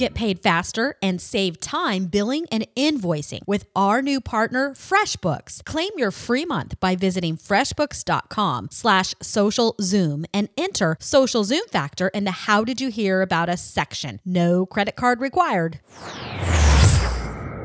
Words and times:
Get 0.00 0.14
paid 0.14 0.38
faster 0.38 0.96
and 1.02 1.20
save 1.20 1.60
time 1.60 2.06
billing 2.06 2.46
and 2.50 2.66
invoicing 2.74 3.40
with 3.46 3.66
our 3.76 4.00
new 4.00 4.18
partner, 4.18 4.70
FreshBooks. 4.70 5.62
Claim 5.66 5.90
your 5.98 6.10
free 6.10 6.46
month 6.46 6.80
by 6.80 6.96
visiting 6.96 7.36
freshbooks.com 7.36 8.68
slash 8.70 9.14
social 9.20 9.74
zoom 9.78 10.24
and 10.32 10.48
enter 10.56 10.96
social 11.00 11.44
zoom 11.44 11.68
factor 11.70 12.08
in 12.08 12.24
the 12.24 12.30
how 12.30 12.64
did 12.64 12.80
you 12.80 12.88
hear 12.88 13.20
about 13.20 13.50
us 13.50 13.60
section. 13.60 14.20
No 14.24 14.64
credit 14.64 14.96
card 14.96 15.20
required. 15.20 15.80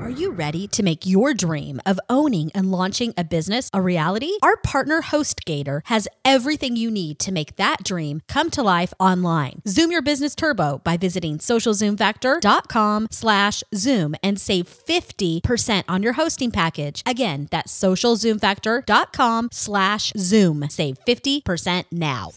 Are 0.06 0.12
you 0.12 0.30
ready 0.30 0.68
to 0.68 0.84
make 0.84 1.08
your 1.08 1.34
dream 1.34 1.82
of 1.84 2.00
owning 2.12 2.52
and 2.54 2.72
launching 2.72 3.12
a 3.18 3.24
business 3.24 3.72
a 3.74 3.82
reality? 3.82 4.34
Our 4.44 4.56
partner 4.56 5.02
HostGator 5.02 5.82
has 5.86 6.08
everything 6.24 6.76
you 6.78 6.92
need 6.92 7.18
to 7.22 7.32
make 7.32 7.56
that 7.56 7.84
dream 7.84 8.22
come 8.28 8.52
to 8.52 8.62
life 8.62 8.94
online. 9.00 9.64
Zoom 9.68 9.92
your 9.92 10.04
business 10.04 10.36
turbo 10.36 10.80
by 10.84 10.96
visiting 10.96 11.40
socialzoomfactor.com 11.40 13.08
slash 13.10 13.64
zoom 13.74 14.14
and 14.22 14.40
save 14.40 14.70
50% 14.70 15.84
on 15.88 16.04
your 16.04 16.14
hosting 16.14 16.52
package. 16.52 17.02
Again, 17.08 17.48
that's 17.50 17.76
socialzoomfactor.com 17.76 19.50
slash 19.52 20.14
zoom. 20.16 20.70
Save 20.70 21.00
50% 21.04 21.86
now. 21.92 22.30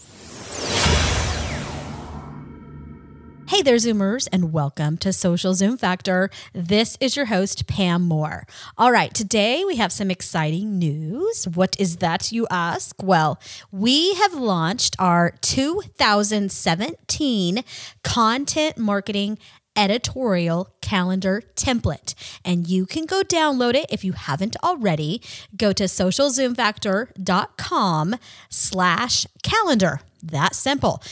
Hey 3.48 3.62
there, 3.62 3.76
Zoomers, 3.76 4.28
and 4.30 4.52
welcome 4.52 4.98
to 4.98 5.10
Social 5.10 5.54
Zoom 5.54 5.78
Factor. 5.78 6.28
This 6.52 6.98
is 7.00 7.16
your 7.16 7.24
host, 7.24 7.66
Pam 7.66 8.02
Moore. 8.02 8.46
All 8.76 8.92
right, 8.92 9.14
today 9.14 9.64
we 9.64 9.76
have 9.76 9.90
some 9.90 10.10
exciting 10.10 10.78
news. 10.78 11.48
What 11.48 11.74
is 11.80 11.96
that, 11.96 12.30
you 12.30 12.46
ask? 12.50 12.94
Well, 13.02 13.40
we 13.72 14.12
have 14.16 14.34
launched 14.34 14.96
our 14.98 15.32
2017 15.40 17.64
Content 18.04 18.76
Marketing 18.76 19.38
editorial 19.74 20.74
calendar 20.82 21.42
template. 21.56 22.12
And 22.44 22.68
you 22.68 22.84
can 22.84 23.06
go 23.06 23.22
download 23.22 23.72
it 23.72 23.86
if 23.88 24.04
you 24.04 24.12
haven't 24.12 24.56
already. 24.62 25.22
Go 25.56 25.72
to 25.72 25.84
socialzoomfactor.com 25.84 28.16
slash 28.50 29.26
calendar. 29.42 30.02
That 30.22 30.54
simple. 30.54 31.02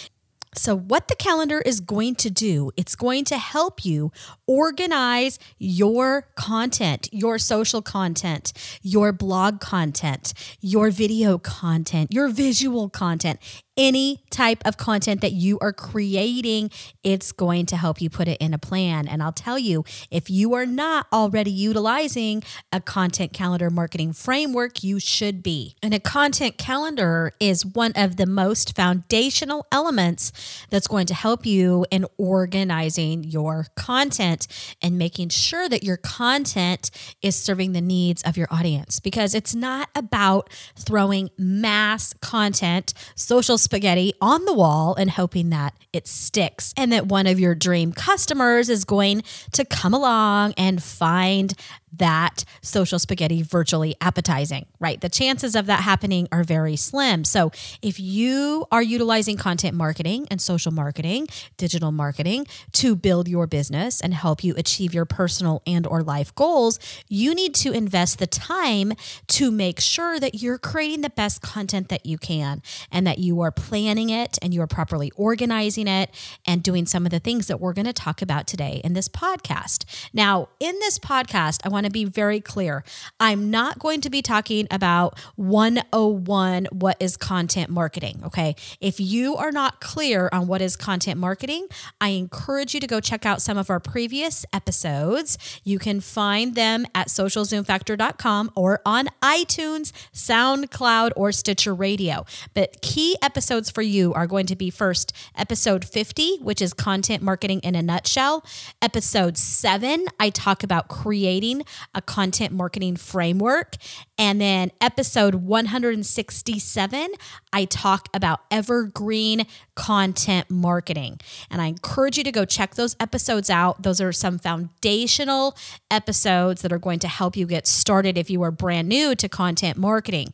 So, 0.56 0.74
what 0.74 1.08
the 1.08 1.14
calendar 1.14 1.60
is 1.60 1.80
going 1.80 2.14
to 2.16 2.30
do, 2.30 2.70
it's 2.76 2.96
going 2.96 3.24
to 3.26 3.36
help 3.36 3.84
you 3.84 4.10
organize 4.46 5.38
your 5.58 6.28
content, 6.34 7.08
your 7.12 7.38
social 7.38 7.82
content, 7.82 8.52
your 8.82 9.12
blog 9.12 9.60
content, 9.60 10.32
your 10.60 10.90
video 10.90 11.36
content, 11.36 12.12
your 12.12 12.28
visual 12.28 12.88
content 12.88 13.38
any 13.76 14.22
type 14.30 14.62
of 14.64 14.76
content 14.76 15.20
that 15.20 15.32
you 15.32 15.58
are 15.60 15.72
creating, 15.72 16.70
it's 17.02 17.32
going 17.32 17.66
to 17.66 17.76
help 17.76 18.00
you 18.00 18.08
put 18.08 18.28
it 18.28 18.38
in 18.40 18.54
a 18.54 18.58
plan. 18.58 19.06
And 19.06 19.22
I'll 19.22 19.32
tell 19.32 19.58
you, 19.58 19.84
if 20.10 20.30
you 20.30 20.54
are 20.54 20.66
not 20.66 21.06
already 21.12 21.50
utilizing 21.50 22.42
a 22.72 22.80
content 22.80 23.32
calendar 23.32 23.70
marketing 23.70 24.12
framework, 24.12 24.82
you 24.82 24.98
should 24.98 25.42
be. 25.42 25.76
And 25.82 25.92
a 25.92 26.00
content 26.00 26.58
calendar 26.58 27.32
is 27.40 27.66
one 27.66 27.92
of 27.96 28.16
the 28.16 28.26
most 28.26 28.74
foundational 28.74 29.66
elements 29.70 30.32
that's 30.70 30.86
going 30.86 31.06
to 31.06 31.14
help 31.14 31.44
you 31.44 31.86
in 31.90 32.06
organizing 32.16 33.24
your 33.24 33.66
content 33.76 34.46
and 34.80 34.98
making 34.98 35.28
sure 35.28 35.68
that 35.68 35.82
your 35.82 35.96
content 35.96 36.90
is 37.22 37.36
serving 37.36 37.72
the 37.72 37.80
needs 37.80 38.22
of 38.22 38.36
your 38.36 38.48
audience 38.50 39.00
because 39.00 39.34
it's 39.34 39.54
not 39.54 39.88
about 39.94 40.50
throwing 40.76 41.30
mass 41.38 42.12
content, 42.14 42.94
social 43.14 43.58
spaghetti 43.66 44.12
on 44.20 44.44
the 44.44 44.54
wall 44.54 44.94
and 44.94 45.10
hoping 45.10 45.50
that 45.50 45.74
it 45.92 46.06
sticks 46.06 46.72
and 46.76 46.92
that 46.92 47.06
one 47.06 47.26
of 47.26 47.40
your 47.40 47.52
dream 47.52 47.92
customers 47.92 48.68
is 48.68 48.84
going 48.84 49.24
to 49.50 49.64
come 49.64 49.92
along 49.92 50.54
and 50.56 50.80
find 50.80 51.52
that 51.98 52.44
social 52.62 52.98
spaghetti 52.98 53.42
virtually 53.42 53.94
appetizing, 54.00 54.66
right? 54.80 55.00
The 55.00 55.08
chances 55.08 55.54
of 55.54 55.66
that 55.66 55.80
happening 55.80 56.28
are 56.32 56.44
very 56.44 56.76
slim. 56.76 57.24
So, 57.24 57.52
if 57.82 57.98
you 58.00 58.66
are 58.70 58.82
utilizing 58.82 59.36
content 59.36 59.76
marketing 59.76 60.26
and 60.30 60.40
social 60.40 60.72
marketing, 60.72 61.28
digital 61.56 61.92
marketing 61.92 62.46
to 62.72 62.96
build 62.96 63.28
your 63.28 63.46
business 63.46 64.00
and 64.00 64.14
help 64.14 64.42
you 64.44 64.54
achieve 64.56 64.94
your 64.94 65.04
personal 65.04 65.62
and 65.66 65.86
or 65.86 66.02
life 66.02 66.34
goals, 66.34 66.78
you 67.08 67.34
need 67.34 67.54
to 67.56 67.72
invest 67.72 68.18
the 68.18 68.26
time 68.26 68.92
to 69.28 69.50
make 69.50 69.80
sure 69.80 70.18
that 70.20 70.42
you're 70.42 70.58
creating 70.58 71.00
the 71.00 71.10
best 71.10 71.42
content 71.42 71.88
that 71.88 72.06
you 72.06 72.18
can 72.18 72.62
and 72.90 73.06
that 73.06 73.18
you 73.18 73.40
are 73.40 73.50
planning 73.50 74.10
it 74.10 74.38
and 74.42 74.52
you 74.52 74.60
are 74.60 74.66
properly 74.66 75.10
organizing 75.16 75.86
it 75.86 76.10
and 76.46 76.62
doing 76.62 76.86
some 76.86 77.06
of 77.06 77.10
the 77.10 77.20
things 77.20 77.46
that 77.46 77.60
we're 77.60 77.72
going 77.72 77.86
to 77.86 77.92
talk 77.92 78.22
about 78.22 78.46
today 78.46 78.80
in 78.84 78.92
this 78.92 79.08
podcast. 79.08 79.84
Now, 80.12 80.48
in 80.60 80.78
this 80.80 80.98
podcast, 80.98 81.60
I 81.64 81.68
want 81.68 81.85
to 81.86 81.92
be 81.92 82.04
very 82.04 82.40
clear. 82.40 82.84
I'm 83.18 83.50
not 83.50 83.78
going 83.78 84.00
to 84.02 84.10
be 84.10 84.22
talking 84.22 84.66
about 84.70 85.18
101 85.36 86.66
what 86.72 86.96
is 87.00 87.16
content 87.16 87.70
marketing, 87.70 88.20
okay? 88.26 88.54
If 88.80 89.00
you 89.00 89.36
are 89.36 89.52
not 89.52 89.80
clear 89.80 90.28
on 90.32 90.46
what 90.46 90.60
is 90.60 90.76
content 90.76 91.18
marketing, 91.18 91.66
I 92.00 92.10
encourage 92.10 92.74
you 92.74 92.80
to 92.80 92.86
go 92.86 93.00
check 93.00 93.24
out 93.24 93.42
some 93.42 93.58
of 93.58 93.70
our 93.70 93.80
previous 93.80 94.44
episodes. 94.52 95.38
You 95.64 95.78
can 95.78 96.00
find 96.00 96.54
them 96.54 96.86
at 96.94 97.08
socialzoomfactor.com 97.08 98.50
or 98.54 98.80
on 98.84 99.08
iTunes, 99.22 99.92
SoundCloud, 100.12 101.12
or 101.16 101.32
Stitcher 101.32 101.74
Radio. 101.74 102.24
But 102.54 102.80
key 102.82 103.16
episodes 103.22 103.70
for 103.70 103.82
you 103.82 104.12
are 104.14 104.26
going 104.26 104.46
to 104.46 104.56
be 104.56 104.70
first 104.70 105.12
episode 105.36 105.84
50, 105.84 106.38
which 106.38 106.62
is 106.62 106.72
content 106.72 107.22
marketing 107.22 107.60
in 107.60 107.74
a 107.74 107.82
nutshell. 107.82 108.44
Episode 108.80 109.36
7, 109.36 110.06
I 110.18 110.30
talk 110.30 110.62
about 110.62 110.88
creating 110.88 111.62
a 111.94 112.02
content 112.02 112.52
marketing 112.52 112.96
framework. 112.96 113.76
And 114.18 114.40
then 114.40 114.70
episode 114.80 115.36
167, 115.36 117.10
I 117.52 117.64
talk 117.66 118.08
about 118.14 118.40
evergreen 118.50 119.46
content 119.74 120.50
marketing. 120.50 121.20
And 121.50 121.60
I 121.60 121.66
encourage 121.66 122.18
you 122.18 122.24
to 122.24 122.32
go 122.32 122.44
check 122.44 122.74
those 122.74 122.96
episodes 122.98 123.50
out. 123.50 123.82
Those 123.82 124.00
are 124.00 124.12
some 124.12 124.38
foundational 124.38 125.56
episodes 125.90 126.62
that 126.62 126.72
are 126.72 126.78
going 126.78 126.98
to 127.00 127.08
help 127.08 127.36
you 127.36 127.46
get 127.46 127.66
started 127.66 128.16
if 128.16 128.30
you 128.30 128.42
are 128.42 128.50
brand 128.50 128.88
new 128.88 129.14
to 129.14 129.28
content 129.28 129.76
marketing. 129.76 130.28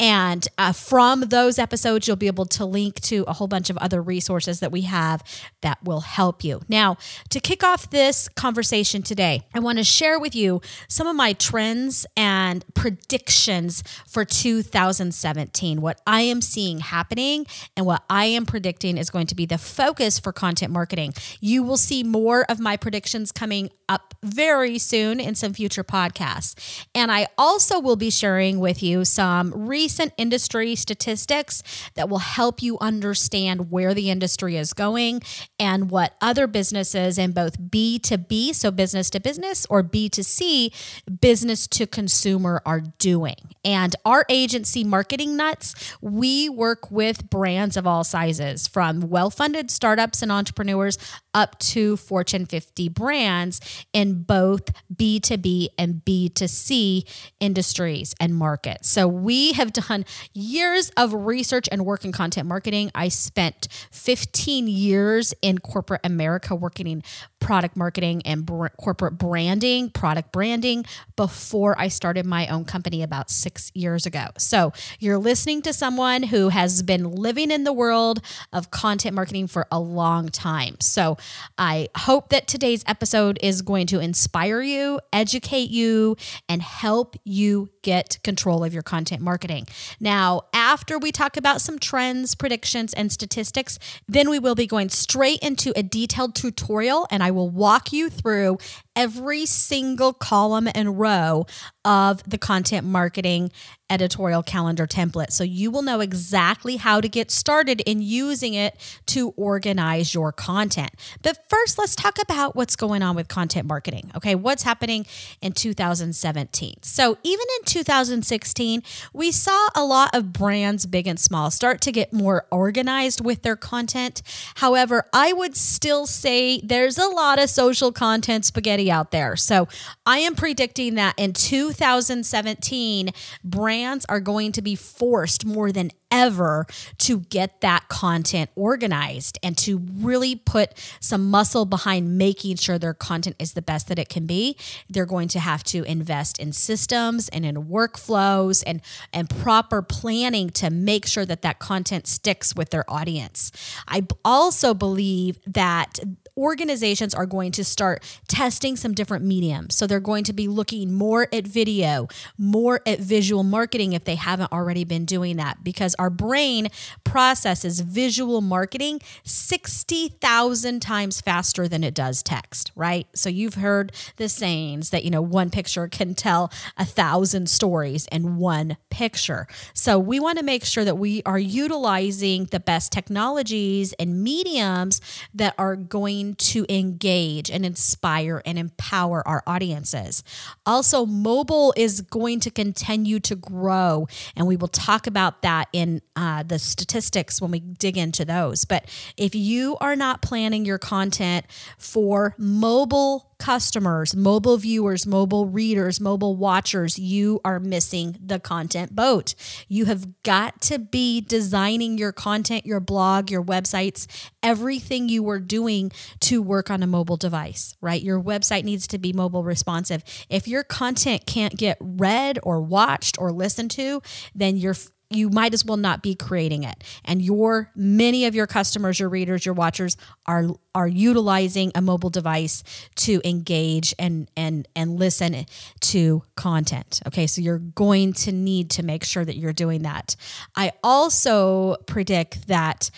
And 0.00 0.46
uh, 0.58 0.72
from 0.72 1.20
those 1.22 1.58
episodes, 1.58 2.06
you'll 2.06 2.16
be 2.16 2.26
able 2.26 2.46
to 2.46 2.64
link 2.64 3.00
to 3.02 3.24
a 3.28 3.32
whole 3.32 3.48
bunch 3.48 3.70
of 3.70 3.76
other 3.78 4.02
resources 4.02 4.60
that 4.60 4.72
we 4.72 4.82
have 4.82 5.22
that 5.62 5.82
will 5.84 6.00
help 6.00 6.42
you. 6.42 6.60
Now, 6.68 6.96
to 7.30 7.40
kick 7.40 7.62
off 7.62 7.90
this 7.90 8.28
conversation 8.28 9.02
today, 9.02 9.46
I 9.54 9.60
want 9.60 9.78
to 9.78 9.84
share 9.84 10.18
with 10.18 10.34
you 10.34 10.60
some 10.86 11.06
of 11.06 11.16
my 11.16 11.32
trends 11.32 12.06
and 12.16 12.64
predictions 12.74 13.82
for 14.06 14.24
2017, 14.24 15.80
what 15.80 16.00
I 16.06 16.22
am 16.22 16.40
seeing 16.40 16.78
happening 16.78 17.46
and 17.76 17.86
what 17.86 18.04
I 18.08 18.26
am 18.26 18.46
predicting 18.46 18.96
is 18.96 19.10
going 19.10 19.26
to 19.28 19.34
be 19.34 19.46
the 19.46 19.58
focus 19.58 20.18
for 20.18 20.32
content 20.32 20.72
marketing. 20.72 21.14
You 21.40 21.62
will 21.62 21.76
see 21.76 22.04
more 22.04 22.44
of 22.50 22.60
my 22.60 22.76
predictions 22.76 23.32
coming 23.32 23.70
up 23.88 24.14
very 24.22 24.78
soon 24.78 25.20
in 25.20 25.34
some 25.34 25.52
future 25.52 25.84
podcasts. 25.84 26.84
And 26.94 27.10
I 27.12 27.28
also 27.36 27.80
will 27.80 27.96
be 27.96 28.10
sharing 28.10 28.58
with 28.58 28.82
you 28.82 29.04
some 29.04 29.52
recent 29.54 30.12
industry 30.16 30.74
statistics 30.74 31.62
that 31.94 32.08
will 32.08 32.18
help 32.18 32.62
you 32.62 32.78
understand 32.80 33.70
where 33.70 33.94
the 33.94 34.10
industry 34.10 34.56
is 34.56 34.72
going 34.72 35.22
and 35.58 35.90
what 35.90 36.14
other 36.20 36.46
businesses 36.46 37.18
in 37.18 37.32
both 37.32 37.60
B2B, 37.60 38.54
so 38.54 38.70
business 38.70 39.10
to 39.10 39.20
business, 39.20 39.66
or 39.70 39.82
B2C, 39.82 40.72
business 41.20 41.66
to 41.68 41.86
consumer, 41.86 42.60
are 42.66 42.82
doing. 42.98 43.36
And 43.64 43.94
our 44.04 44.24
agency, 44.28 44.84
Marketing 44.84 45.36
Nuts, 45.36 45.96
we 46.00 46.48
work 46.48 46.90
with 46.90 47.30
brands 47.30 47.76
of 47.76 47.86
all 47.86 48.04
sizes 48.04 48.66
from 48.66 49.00
well 49.00 49.30
funded 49.30 49.70
startups 49.70 50.22
and 50.22 50.32
entrepreneurs 50.32 50.98
up 51.34 51.58
to 51.60 51.96
Fortune 51.96 52.46
50 52.46 52.88
brands. 52.88 53.77
In 53.92 54.22
both 54.22 54.72
B2B 54.94 55.68
and 55.78 56.02
B2C 56.04 57.04
industries 57.40 58.14
and 58.20 58.34
markets. 58.34 58.88
So 58.88 59.06
we 59.08 59.52
have 59.52 59.72
done 59.72 60.04
years 60.32 60.90
of 60.96 61.12
research 61.14 61.68
and 61.70 61.84
work 61.84 62.04
in 62.04 62.12
content 62.12 62.48
marketing. 62.48 62.90
I 62.94 63.08
spent 63.08 63.68
15 63.90 64.68
years 64.68 65.34
in 65.42 65.58
corporate 65.58 66.00
America 66.04 66.54
working 66.54 66.86
in 66.86 67.02
product 67.40 67.76
marketing 67.76 68.22
and 68.24 68.44
br- 68.44 68.68
corporate 68.78 69.18
branding, 69.18 69.90
product 69.90 70.32
branding 70.32 70.84
before 71.16 71.78
I 71.78 71.88
started 71.88 72.26
my 72.26 72.46
own 72.48 72.64
company 72.64 73.02
about 73.02 73.30
six 73.30 73.70
years 73.74 74.06
ago. 74.06 74.26
So 74.38 74.72
you're 74.98 75.18
listening 75.18 75.62
to 75.62 75.72
someone 75.72 76.24
who 76.24 76.48
has 76.48 76.82
been 76.82 77.10
living 77.10 77.50
in 77.50 77.64
the 77.64 77.72
world 77.72 78.20
of 78.52 78.70
content 78.70 79.14
marketing 79.14 79.46
for 79.46 79.66
a 79.70 79.78
long 79.78 80.28
time. 80.28 80.76
So 80.80 81.16
I 81.56 81.88
hope 81.96 82.30
that 82.30 82.48
today's 82.48 82.84
episode 82.86 83.38
is 83.42 83.62
going 83.68 83.86
to 83.86 84.00
inspire 84.00 84.62
you, 84.62 84.98
educate 85.12 85.68
you, 85.68 86.16
and 86.48 86.62
help 86.62 87.16
you 87.24 87.68
get 87.82 88.18
control 88.24 88.64
of 88.64 88.72
your 88.72 88.82
content 88.82 89.20
marketing. 89.20 89.66
Now, 90.00 90.44
after 90.54 90.98
we 90.98 91.12
talk 91.12 91.36
about 91.36 91.60
some 91.60 91.78
trends, 91.78 92.34
predictions, 92.34 92.94
and 92.94 93.12
statistics, 93.12 93.78
then 94.08 94.30
we 94.30 94.38
will 94.38 94.54
be 94.54 94.66
going 94.66 94.88
straight 94.88 95.40
into 95.40 95.74
a 95.76 95.82
detailed 95.82 96.34
tutorial 96.34 97.06
and 97.10 97.22
I 97.22 97.30
will 97.30 97.50
walk 97.50 97.92
you 97.92 98.08
through 98.08 98.56
every 98.98 99.46
single 99.46 100.12
column 100.12 100.68
and 100.74 100.98
row 100.98 101.46
of 101.84 102.22
the 102.28 102.36
content 102.36 102.84
marketing 102.84 103.50
editorial 103.90 104.42
calendar 104.42 104.86
template. 104.86 105.32
So 105.32 105.44
you 105.44 105.70
will 105.70 105.80
know 105.80 106.00
exactly 106.00 106.76
how 106.76 107.00
to 107.00 107.08
get 107.08 107.30
started 107.30 107.80
in 107.86 108.02
using 108.02 108.52
it 108.52 108.76
to 109.06 109.30
organize 109.30 110.12
your 110.12 110.30
content. 110.30 110.90
But 111.22 111.38
first, 111.48 111.78
let's 111.78 111.94
talk 111.94 112.20
about 112.20 112.54
what's 112.54 112.76
going 112.76 113.02
on 113.02 113.16
with 113.16 113.28
content 113.28 113.66
marketing. 113.66 114.10
Okay, 114.14 114.34
what's 114.34 114.62
happening 114.64 115.06
in 115.40 115.52
2017? 115.52 116.74
So 116.82 117.16
even 117.22 117.46
in 117.60 117.64
2016, 117.64 118.82
we 119.14 119.32
saw 119.32 119.68
a 119.74 119.84
lot 119.84 120.14
of 120.14 120.32
brands, 120.34 120.84
big 120.84 121.06
and 121.06 121.18
small, 121.18 121.50
start 121.50 121.80
to 121.82 121.92
get 121.92 122.12
more 122.12 122.46
organized 122.50 123.24
with 123.24 123.42
their 123.42 123.56
content. 123.56 124.20
However, 124.56 125.06
I 125.14 125.32
would 125.32 125.56
still 125.56 126.06
say 126.06 126.60
there's 126.60 126.98
a 126.98 127.08
lot 127.08 127.42
of 127.42 127.48
social 127.48 127.92
content 127.92 128.44
spaghetti 128.44 128.87
out 128.90 129.10
there. 129.10 129.36
So 129.36 129.68
I 130.06 130.18
am 130.18 130.34
predicting 130.34 130.94
that 130.94 131.14
in 131.16 131.32
2017, 131.32 133.10
brands 133.44 134.06
are 134.08 134.20
going 134.20 134.52
to 134.52 134.62
be 134.62 134.74
forced 134.74 135.44
more 135.44 135.72
than 135.72 135.90
ever 136.10 136.66
to 136.98 137.20
get 137.20 137.60
that 137.60 137.88
content 137.88 138.50
organized 138.54 139.38
and 139.42 139.56
to 139.58 139.78
really 139.78 140.34
put 140.34 140.72
some 141.00 141.30
muscle 141.30 141.64
behind 141.64 142.16
making 142.16 142.56
sure 142.56 142.78
their 142.78 142.94
content 142.94 143.36
is 143.38 143.52
the 143.52 143.62
best 143.62 143.88
that 143.88 143.98
it 143.98 144.08
can 144.08 144.26
be. 144.26 144.56
They're 144.88 145.06
going 145.06 145.28
to 145.28 145.40
have 145.40 145.62
to 145.64 145.82
invest 145.84 146.38
in 146.38 146.52
systems 146.52 147.28
and 147.28 147.44
in 147.44 147.66
workflows 147.66 148.62
and 148.66 148.80
and 149.12 149.28
proper 149.28 149.82
planning 149.82 150.50
to 150.50 150.70
make 150.70 151.06
sure 151.06 151.26
that 151.26 151.42
that 151.42 151.58
content 151.58 152.06
sticks 152.06 152.54
with 152.54 152.70
their 152.70 152.90
audience. 152.90 153.52
I 153.86 154.06
also 154.24 154.74
believe 154.74 155.38
that 155.46 155.98
organizations 156.38 157.14
are 157.14 157.26
going 157.26 157.52
to 157.52 157.64
start 157.64 158.02
testing 158.28 158.76
some 158.76 158.94
different 158.94 159.24
mediums. 159.24 159.74
So 159.74 159.86
they're 159.86 160.00
going 160.00 160.24
to 160.24 160.32
be 160.32 160.48
looking 160.48 160.94
more 160.94 161.28
at 161.32 161.46
video, 161.46 162.08
more 162.38 162.80
at 162.86 163.00
visual 163.00 163.42
marketing 163.42 163.92
if 163.92 164.04
they 164.04 164.14
haven't 164.14 164.52
already 164.52 164.84
been 164.84 165.04
doing 165.04 165.36
that 165.36 165.64
because 165.64 165.94
our 165.96 166.10
brain 166.10 166.68
processes 167.04 167.80
visual 167.80 168.40
marketing 168.40 169.00
60,000 169.24 170.80
times 170.80 171.20
faster 171.20 171.66
than 171.68 171.82
it 171.82 171.94
does 171.94 172.22
text, 172.22 172.70
right? 172.76 173.06
So 173.14 173.28
you've 173.28 173.54
heard 173.54 173.92
the 174.16 174.28
sayings 174.28 174.90
that, 174.90 175.04
you 175.04 175.10
know, 175.10 175.22
one 175.22 175.50
picture 175.50 175.88
can 175.88 176.14
tell 176.14 176.52
a 176.76 176.84
thousand 176.84 177.50
stories 177.50 178.06
in 178.12 178.36
one 178.36 178.76
picture. 178.90 179.46
So 179.74 179.98
we 179.98 180.20
want 180.20 180.38
to 180.38 180.44
make 180.44 180.64
sure 180.64 180.84
that 180.84 180.96
we 180.96 181.22
are 181.24 181.38
utilizing 181.38 182.44
the 182.46 182.60
best 182.60 182.92
technologies 182.92 183.92
and 183.94 184.22
mediums 184.22 185.00
that 185.34 185.54
are 185.58 185.74
going 185.76 186.27
to 186.36 186.66
engage 186.68 187.50
and 187.50 187.64
inspire 187.64 188.42
and 188.44 188.58
empower 188.58 189.26
our 189.26 189.42
audiences. 189.46 190.22
Also, 190.66 191.06
mobile 191.06 191.74
is 191.76 192.00
going 192.00 192.40
to 192.40 192.50
continue 192.50 193.20
to 193.20 193.34
grow, 193.34 194.06
and 194.36 194.46
we 194.46 194.56
will 194.56 194.68
talk 194.68 195.06
about 195.06 195.42
that 195.42 195.68
in 195.72 196.02
uh, 196.16 196.42
the 196.42 196.58
statistics 196.58 197.40
when 197.40 197.50
we 197.50 197.60
dig 197.60 197.96
into 197.96 198.24
those. 198.24 198.64
But 198.64 198.84
if 199.16 199.34
you 199.34 199.76
are 199.80 199.96
not 199.96 200.22
planning 200.22 200.64
your 200.64 200.78
content 200.78 201.46
for 201.78 202.34
mobile 202.38 203.28
customers, 203.38 204.16
mobile 204.16 204.56
viewers, 204.56 205.06
mobile 205.06 205.46
readers, 205.46 206.00
mobile 206.00 206.36
watchers, 206.36 206.98
you 206.98 207.40
are 207.44 207.60
missing 207.60 208.16
the 208.20 208.40
content 208.40 208.94
boat. 208.94 209.34
You 209.68 209.84
have 209.84 210.22
got 210.24 210.60
to 210.62 210.78
be 210.78 211.20
designing 211.20 211.98
your 211.98 212.12
content, 212.12 212.66
your 212.66 212.80
blog, 212.80 213.30
your 213.30 213.42
websites, 213.42 214.06
everything 214.42 215.08
you 215.08 215.28
are 215.30 215.38
doing 215.38 215.92
to 216.20 216.42
work 216.42 216.70
on 216.70 216.82
a 216.82 216.86
mobile 216.86 217.16
device, 217.16 217.74
right? 217.80 218.02
Your 218.02 218.20
website 218.20 218.64
needs 218.64 218.86
to 218.88 218.98
be 218.98 219.12
mobile 219.12 219.44
responsive. 219.44 220.02
If 220.28 220.48
your 220.48 220.64
content 220.64 221.26
can't 221.26 221.56
get 221.56 221.78
read 221.80 222.38
or 222.42 222.60
watched 222.60 223.18
or 223.18 223.32
listened 223.32 223.70
to, 223.72 224.02
then 224.34 224.56
you're 224.56 224.74
you 225.10 225.30
might 225.30 225.54
as 225.54 225.64
well 225.64 225.76
not 225.76 226.02
be 226.02 226.14
creating 226.14 226.64
it 226.64 226.84
and 227.04 227.22
your 227.22 227.70
many 227.74 228.26
of 228.26 228.34
your 228.34 228.46
customers 228.46 229.00
your 229.00 229.08
readers 229.08 229.46
your 229.46 229.54
watchers 229.54 229.96
are 230.26 230.48
are 230.74 230.86
utilizing 230.86 231.72
a 231.74 231.80
mobile 231.80 232.10
device 232.10 232.62
to 232.94 233.20
engage 233.24 233.94
and 233.98 234.30
and 234.36 234.68
and 234.76 234.98
listen 234.98 235.46
to 235.80 236.22
content 236.36 237.00
okay 237.06 237.26
so 237.26 237.40
you're 237.40 237.58
going 237.58 238.12
to 238.12 238.32
need 238.32 238.70
to 238.70 238.82
make 238.82 239.02
sure 239.02 239.24
that 239.24 239.36
you're 239.36 239.52
doing 239.52 239.82
that 239.82 240.14
i 240.56 240.72
also 240.82 241.76
predict 241.86 242.48
that 242.48 242.90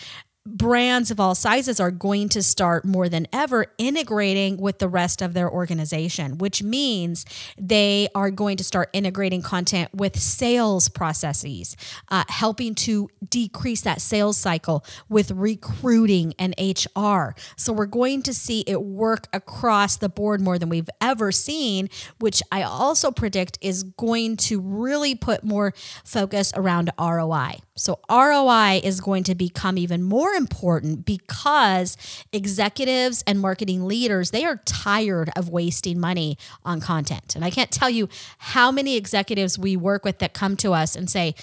brands 0.45 1.11
of 1.11 1.19
all 1.19 1.35
sizes 1.35 1.79
are 1.79 1.91
going 1.91 2.27
to 2.29 2.41
start 2.41 2.83
more 2.83 3.07
than 3.07 3.27
ever 3.31 3.67
integrating 3.77 4.57
with 4.57 4.79
the 4.79 4.87
rest 4.87 5.21
of 5.21 5.33
their 5.33 5.49
organization, 5.49 6.39
which 6.39 6.63
means 6.63 7.25
they 7.59 8.07
are 8.15 8.31
going 8.31 8.57
to 8.57 8.63
start 8.63 8.89
integrating 8.91 9.41
content 9.43 9.93
with 9.93 10.17
sales 10.19 10.89
processes, 10.89 11.77
uh, 12.09 12.23
helping 12.27 12.73
to 12.73 13.07
decrease 13.29 13.81
that 13.81 14.01
sales 14.01 14.37
cycle 14.37 14.83
with 15.09 15.29
recruiting 15.31 16.33
and 16.39 16.55
HR. 16.59 17.35
So 17.55 17.71
we're 17.71 17.85
going 17.85 18.23
to 18.23 18.33
see 18.33 18.61
it 18.61 18.81
work 18.81 19.27
across 19.33 19.97
the 19.97 20.09
board 20.09 20.41
more 20.41 20.57
than 20.57 20.69
we've 20.69 20.89
ever 20.99 21.31
seen, 21.31 21.87
which 22.19 22.41
I 22.51 22.63
also 22.63 23.11
predict 23.11 23.59
is 23.61 23.83
going 23.83 24.37
to 24.37 24.59
really 24.59 25.13
put 25.13 25.43
more 25.43 25.73
focus 26.03 26.51
around 26.55 26.89
ROI. 26.99 27.57
So 27.81 27.99
ROI 28.11 28.81
is 28.83 29.01
going 29.01 29.23
to 29.23 29.33
become 29.33 29.75
even 29.75 30.03
more 30.03 30.33
important 30.33 31.03
because 31.03 31.97
executives 32.31 33.23
and 33.25 33.39
marketing 33.39 33.87
leaders, 33.87 34.29
they 34.29 34.45
are 34.45 34.61
tired 34.65 35.31
of 35.35 35.49
wasting 35.49 35.99
money 35.99 36.37
on 36.63 36.79
content. 36.79 37.35
And 37.35 37.43
I 37.43 37.49
can't 37.49 37.71
tell 37.71 37.89
you 37.89 38.07
how 38.37 38.71
many 38.71 38.97
executives 38.97 39.57
we 39.57 39.75
work 39.75 40.05
with 40.05 40.19
that 40.19 40.33
come 40.33 40.55
to 40.57 40.73
us 40.73 40.95
and 40.95 41.09
say, 41.09 41.33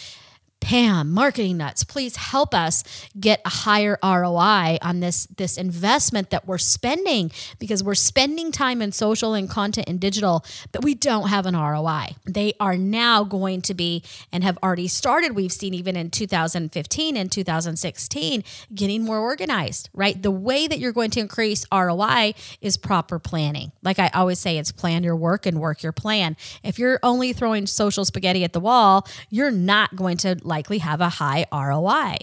Pam, 0.61 1.13
marketing 1.13 1.57
nuts, 1.57 1.83
please 1.85 2.17
help 2.17 2.53
us 2.53 2.85
get 3.19 3.41
a 3.45 3.49
higher 3.49 3.99
ROI 4.03 4.79
on 4.83 5.01
this 5.01 5.27
this 5.37 5.57
investment 5.57 6.31
that 6.31 6.47
we're 6.47 6.59
spending 6.59 7.31
because 7.59 7.83
we're 7.83 7.95
spending 7.95 8.53
time 8.53 8.83
in 8.83 8.93
social 8.93 9.35
and 9.35 9.49
content 9.49 9.89
and 9.89 10.01
digital, 10.01 10.45
but 10.73 10.85
we 10.85 10.95
don't 10.95 11.29
have 11.29 11.47
an 11.47 11.57
ROI. 11.57 12.09
They 12.27 12.53
are 12.61 12.77
now 12.77 13.25
going 13.25 13.63
to 13.63 13.75
be 13.75 14.03
and 14.33 14.45
have 14.45 14.59
already 14.63 14.89
started. 14.89 15.33
We've 15.35 15.53
seen 15.53 15.75
even 15.75 15.97
in 15.97 16.11
2015 16.11 17.17
and 17.17 17.33
2016 17.33 18.45
getting 18.75 19.05
more 19.05 19.19
organized, 19.19 19.89
right? 19.95 20.21
The 20.21 20.31
way 20.31 20.67
that 20.67 20.79
you're 20.79 20.93
going 20.93 21.11
to 21.13 21.21
increase 21.21 21.65
ROI 21.73 22.35
is 22.61 22.77
proper 22.77 23.19
planning. 23.19 23.73
Like 23.83 23.99
I 23.99 24.09
always 24.09 24.39
say, 24.39 24.59
it's 24.59 24.73
plan 24.73 25.05
your 25.05 25.17
work 25.17 25.47
and 25.47 25.61
work 25.61 25.83
your 25.83 25.93
plan. 25.93 26.37
If 26.63 26.79
you're 26.79 26.99
only 27.03 27.33
throwing 27.33 27.67
social 27.67 28.05
spaghetti 28.05 28.45
at 28.45 28.53
the 28.53 28.61
wall, 28.61 29.07
you're 29.31 29.51
not 29.51 29.97
going 29.97 30.17
to 30.19 30.37
likely 30.49 30.79
have 30.79 31.01
a 31.01 31.09
high 31.09 31.47
ROI. 31.53 32.17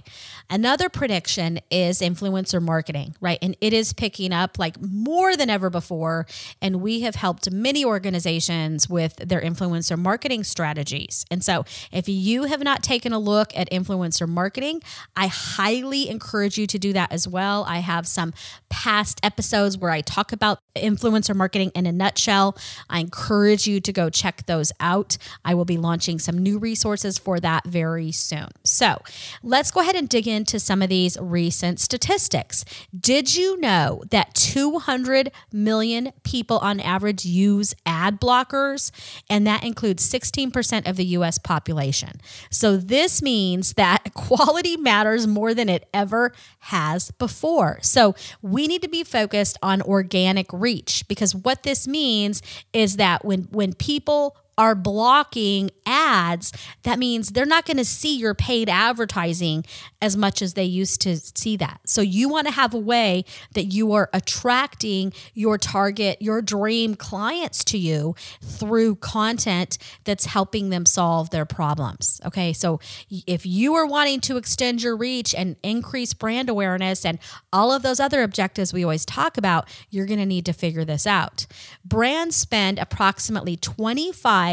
Another 0.50 0.90
prediction 0.90 1.60
is 1.72 2.02
influencer 2.02 2.62
marketing, 2.62 3.16
right? 3.22 3.40
And 3.42 3.56
it 3.62 3.74
is 3.74 3.94
picking 3.94 4.34
up 4.34 4.60
like 4.60 4.82
more 4.82 5.38
than 5.38 5.50
ever 5.50 5.70
before. 5.70 6.28
And 6.62 6.82
we 6.82 7.02
have 7.02 7.16
helped 7.16 7.52
many 7.52 7.86
organizations 7.86 8.90
with 8.90 9.16
their 9.16 9.42
influencer 9.42 9.98
marketing 9.98 10.44
strategies. 10.44 11.26
And 11.32 11.44
so 11.44 11.66
if 11.92 12.10
you 12.10 12.44
have 12.44 12.64
not 12.64 12.84
taken 12.84 13.14
a 13.14 13.20
look 13.20 13.52
at 13.56 13.70
influencer 13.72 14.28
marketing, 14.28 14.82
I 15.16 15.28
highly 15.28 16.10
encourage 16.10 16.58
you 16.58 16.68
to 16.68 16.78
do 16.80 16.94
that 16.94 17.12
as 17.12 17.28
well. 17.28 17.64
I 17.68 17.80
have 17.80 18.08
some 18.08 18.34
past 18.70 19.20
episodes 19.24 19.78
where 19.78 19.92
I 19.92 20.02
talk 20.02 20.32
about 20.32 20.60
influencer 20.76 21.36
marketing 21.36 21.72
in 21.76 21.86
a 21.86 21.92
nutshell. 21.92 22.58
I 22.90 23.00
encourage 23.00 23.68
you 23.68 23.80
to 23.80 23.94
go 23.94 24.10
check 24.10 24.46
those 24.46 24.72
out. 24.80 25.18
I 25.44 25.54
will 25.54 25.66
be 25.66 25.78
launching 25.78 26.20
some 26.20 26.38
new 26.38 26.58
resources 26.60 27.18
for 27.18 27.40
that 27.40 27.66
very 27.66 28.12
soon. 28.18 28.48
So 28.64 29.02
let's 29.44 29.72
go 29.72 29.82
ahead 29.82 29.96
and 29.96 30.10
dig 30.10 30.28
into 30.28 30.60
some 30.60 30.82
of 30.82 30.90
these 30.90 31.18
recent 31.20 31.80
statistics. 31.80 32.66
Did 32.98 33.36
you 33.36 33.60
know 33.60 34.04
that 34.10 34.34
200 34.34 35.32
million 35.52 36.12
people 36.24 36.58
on 36.60 36.80
average 36.80 37.26
use 37.26 37.76
ad 37.86 38.20
blockers? 38.20 38.92
And 39.30 39.46
that 39.48 39.64
includes 39.64 40.10
16% 40.10 40.88
of 40.88 40.96
the 40.96 41.06
US 41.06 41.38
population. 41.38 42.12
So 42.50 42.78
this 42.78 43.22
means 43.22 43.74
that 43.74 44.00
quality 44.14 44.78
matters 44.78 45.28
more 45.28 45.54
than 45.54 45.70
it 45.70 45.88
ever 45.94 46.34
has 46.60 47.12
before. 47.12 47.80
So 47.82 48.16
we 48.42 48.68
need 48.68 48.82
to 48.82 48.90
be 48.90 49.04
focused 49.04 49.58
on 49.62 49.82
organic 49.82 50.48
reach 50.52 51.08
because 51.08 51.36
what 51.36 51.64
this 51.64 51.88
means 51.88 52.42
is 52.74 52.98
that 52.98 53.24
when 53.26 53.44
when 53.52 53.74
people 53.74 54.38
are 54.58 54.76
blocking 54.76 55.70
ads, 55.86 56.52
that 56.84 56.98
means 56.98 57.30
they're 57.30 57.46
not 57.46 57.66
going 57.66 57.78
to 57.78 57.86
see 57.86 58.18
your 58.18 58.34
paid 58.34 58.70
advertising 58.70 59.66
as 60.02 60.16
much 60.16 60.42
as 60.42 60.54
they 60.54 60.64
used 60.64 61.02
to 61.02 61.18
see 61.18 61.58
that. 61.58 61.80
So 61.86 62.02
you 62.02 62.30
want 62.30 62.48
to 62.48 62.54
have 62.54 62.74
a 62.74 62.80
way 62.80 63.26
that 63.54 63.66
you 63.66 63.92
are 63.94 64.10
attracting 64.14 65.14
your 65.34 65.58
target, 65.58 66.22
your 66.22 66.42
dream 66.42 66.96
clients 66.96 67.64
to 67.66 67.78
you 67.78 68.16
through 68.42 68.96
content 68.98 69.78
that's 70.04 70.26
helping 70.26 70.70
them 70.70 70.86
solve 70.86 71.32
their 71.32 71.46
problems. 71.46 72.22
Okay. 72.26 72.54
So 72.54 72.80
if 73.10 73.46
you 73.46 73.74
are 73.76 73.86
wanting 73.86 74.22
to 74.22 74.38
extend 74.38 74.84
your 74.84 74.96
reach 74.96 75.36
and 75.36 75.56
increase 75.64 76.14
brand 76.14 76.50
awareness 76.50 77.06
and 77.06 77.20
all 77.52 77.72
of 77.72 77.82
those 77.82 78.00
other 78.00 78.24
objectives 78.24 78.74
we 78.74 78.84
always 78.84 79.06
talk 79.06 79.38
about, 79.38 79.68
you're 79.90 80.06
going 80.06 80.20
to 80.20 80.26
need 80.26 80.46
to 80.46 80.54
figure 80.54 80.86
this 80.86 81.06
out. 81.06 81.46
Brands 81.84 82.36
spend 82.36 82.80
approximately 82.80 83.58
25 83.58 84.45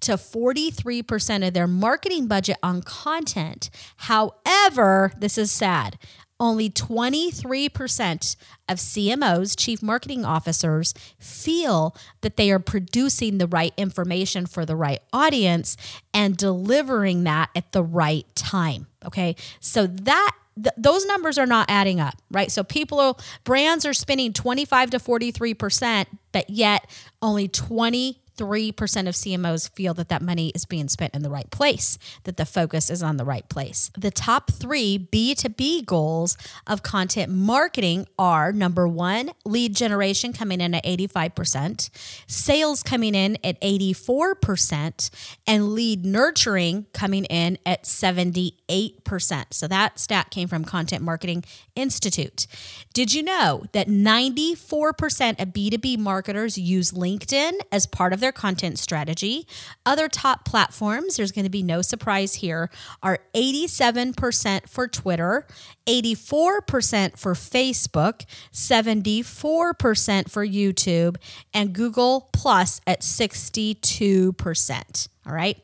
to 0.00 0.12
43% 0.12 1.46
of 1.46 1.54
their 1.54 1.66
marketing 1.66 2.26
budget 2.26 2.56
on 2.62 2.82
content. 2.82 3.70
However, 3.96 5.12
this 5.18 5.38
is 5.38 5.50
sad. 5.50 5.98
Only 6.40 6.70
23% 6.70 8.36
of 8.68 8.78
CMOs, 8.78 9.58
chief 9.58 9.82
marketing 9.82 10.24
officers, 10.24 10.94
feel 11.18 11.96
that 12.20 12.36
they 12.36 12.52
are 12.52 12.60
producing 12.60 13.38
the 13.38 13.48
right 13.48 13.72
information 13.76 14.46
for 14.46 14.64
the 14.64 14.76
right 14.76 15.00
audience 15.12 15.76
and 16.14 16.36
delivering 16.36 17.24
that 17.24 17.50
at 17.56 17.72
the 17.72 17.82
right 17.82 18.24
time. 18.36 18.86
Okay. 19.04 19.34
So 19.58 19.88
that 19.88 20.32
th- 20.62 20.74
those 20.76 21.06
numbers 21.06 21.38
are 21.38 21.46
not 21.46 21.66
adding 21.68 22.00
up, 22.00 22.14
right? 22.30 22.50
So 22.50 22.62
people 22.62 23.00
are, 23.00 23.16
brands 23.44 23.84
are 23.86 23.94
spending 23.94 24.32
25 24.32 24.90
to 24.90 24.98
43%, 24.98 26.06
but 26.32 26.48
yet 26.50 26.88
only 27.22 27.48
20 27.48 28.20
3% 28.38 28.72
of 29.08 29.14
CMOs 29.14 29.70
feel 29.74 29.92
that 29.94 30.08
that 30.08 30.22
money 30.22 30.50
is 30.54 30.64
being 30.64 30.88
spent 30.88 31.14
in 31.14 31.22
the 31.22 31.30
right 31.30 31.50
place, 31.50 31.98
that 32.24 32.36
the 32.36 32.46
focus 32.46 32.88
is 32.88 33.02
on 33.02 33.16
the 33.16 33.24
right 33.24 33.46
place. 33.48 33.90
The 33.98 34.12
top 34.12 34.50
three 34.50 35.08
B2B 35.12 35.84
goals 35.84 36.38
of 36.66 36.82
content 36.82 37.32
marketing 37.32 38.06
are 38.18 38.52
number 38.52 38.86
one, 38.86 39.32
lead 39.44 39.74
generation 39.74 40.32
coming 40.32 40.60
in 40.60 40.74
at 40.74 40.84
85%, 40.84 41.90
sales 42.26 42.82
coming 42.82 43.14
in 43.14 43.36
at 43.42 43.60
84%, 43.60 45.10
and 45.46 45.72
lead 45.72 46.06
nurturing 46.06 46.86
coming 46.92 47.24
in 47.24 47.58
at 47.66 47.82
78%. 47.82 49.44
So 49.50 49.66
that 49.66 49.98
stat 49.98 50.30
came 50.30 50.46
from 50.46 50.64
Content 50.64 51.02
Marketing 51.02 51.44
Institute. 51.74 52.46
Did 52.94 53.12
you 53.12 53.22
know 53.22 53.64
that 53.72 53.88
94% 53.88 55.40
of 55.40 55.48
B2B 55.48 55.98
marketers 55.98 56.56
use 56.56 56.92
LinkedIn 56.92 57.52
as 57.72 57.86
part 57.86 58.12
of 58.12 58.20
their 58.20 58.27
their 58.28 58.32
content 58.32 58.78
strategy. 58.78 59.46
Other 59.86 60.06
top 60.06 60.44
platforms, 60.44 61.16
there's 61.16 61.32
going 61.32 61.46
to 61.46 61.50
be 61.50 61.62
no 61.62 61.80
surprise 61.80 62.34
here, 62.36 62.68
are 63.02 63.20
87% 63.34 64.68
for 64.68 64.86
Twitter, 64.86 65.46
84% 65.86 67.18
for 67.18 67.32
Facebook, 67.32 68.26
74% 68.52 70.30
for 70.30 70.46
YouTube, 70.46 71.16
and 71.54 71.72
Google 71.72 72.28
Plus 72.34 72.82
at 72.86 73.00
62%. 73.00 75.08
All 75.26 75.34
right. 75.34 75.56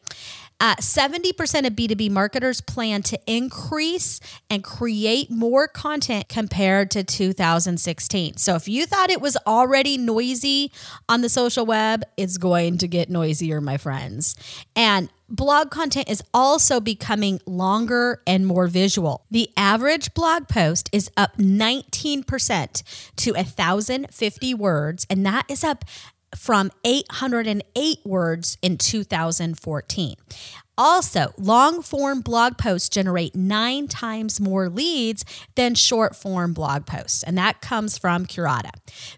Uh, 0.64 0.74
70% 0.76 1.66
of 1.66 1.74
B2B 1.74 2.10
marketers 2.10 2.62
plan 2.62 3.02
to 3.02 3.20
increase 3.26 4.18
and 4.48 4.64
create 4.64 5.30
more 5.30 5.68
content 5.68 6.26
compared 6.30 6.90
to 6.92 7.04
2016. 7.04 8.38
So 8.38 8.54
if 8.54 8.66
you 8.66 8.86
thought 8.86 9.10
it 9.10 9.20
was 9.20 9.36
already 9.46 9.98
noisy 9.98 10.72
on 11.06 11.20
the 11.20 11.28
social 11.28 11.66
web, 11.66 12.02
it's 12.16 12.38
going 12.38 12.78
to 12.78 12.88
get 12.88 13.10
noisier, 13.10 13.60
my 13.60 13.76
friends. 13.76 14.36
And 14.74 15.10
blog 15.28 15.70
content 15.70 16.08
is 16.08 16.22
also 16.32 16.80
becoming 16.80 17.40
longer 17.46 18.22
and 18.26 18.46
more 18.46 18.66
visual. 18.66 19.26
The 19.30 19.50
average 19.58 20.14
blog 20.14 20.48
post 20.48 20.88
is 20.92 21.10
up 21.14 21.36
19% 21.36 22.82
to 23.16 23.32
1,050 23.32 24.54
words, 24.54 25.06
and 25.10 25.26
that 25.26 25.44
is 25.50 25.62
up 25.62 25.84
from 26.36 26.70
808 26.84 27.98
words 28.04 28.58
in 28.62 28.78
2014. 28.78 30.16
Also, 30.76 31.32
long 31.38 31.82
form 31.82 32.20
blog 32.20 32.58
posts 32.58 32.88
generate 32.88 33.36
nine 33.36 33.86
times 33.86 34.40
more 34.40 34.68
leads 34.68 35.24
than 35.54 35.76
short 35.76 36.16
form 36.16 36.52
blog 36.52 36.84
posts, 36.84 37.22
and 37.22 37.38
that 37.38 37.60
comes 37.60 37.96
from 37.96 38.26
Curata. 38.26 38.72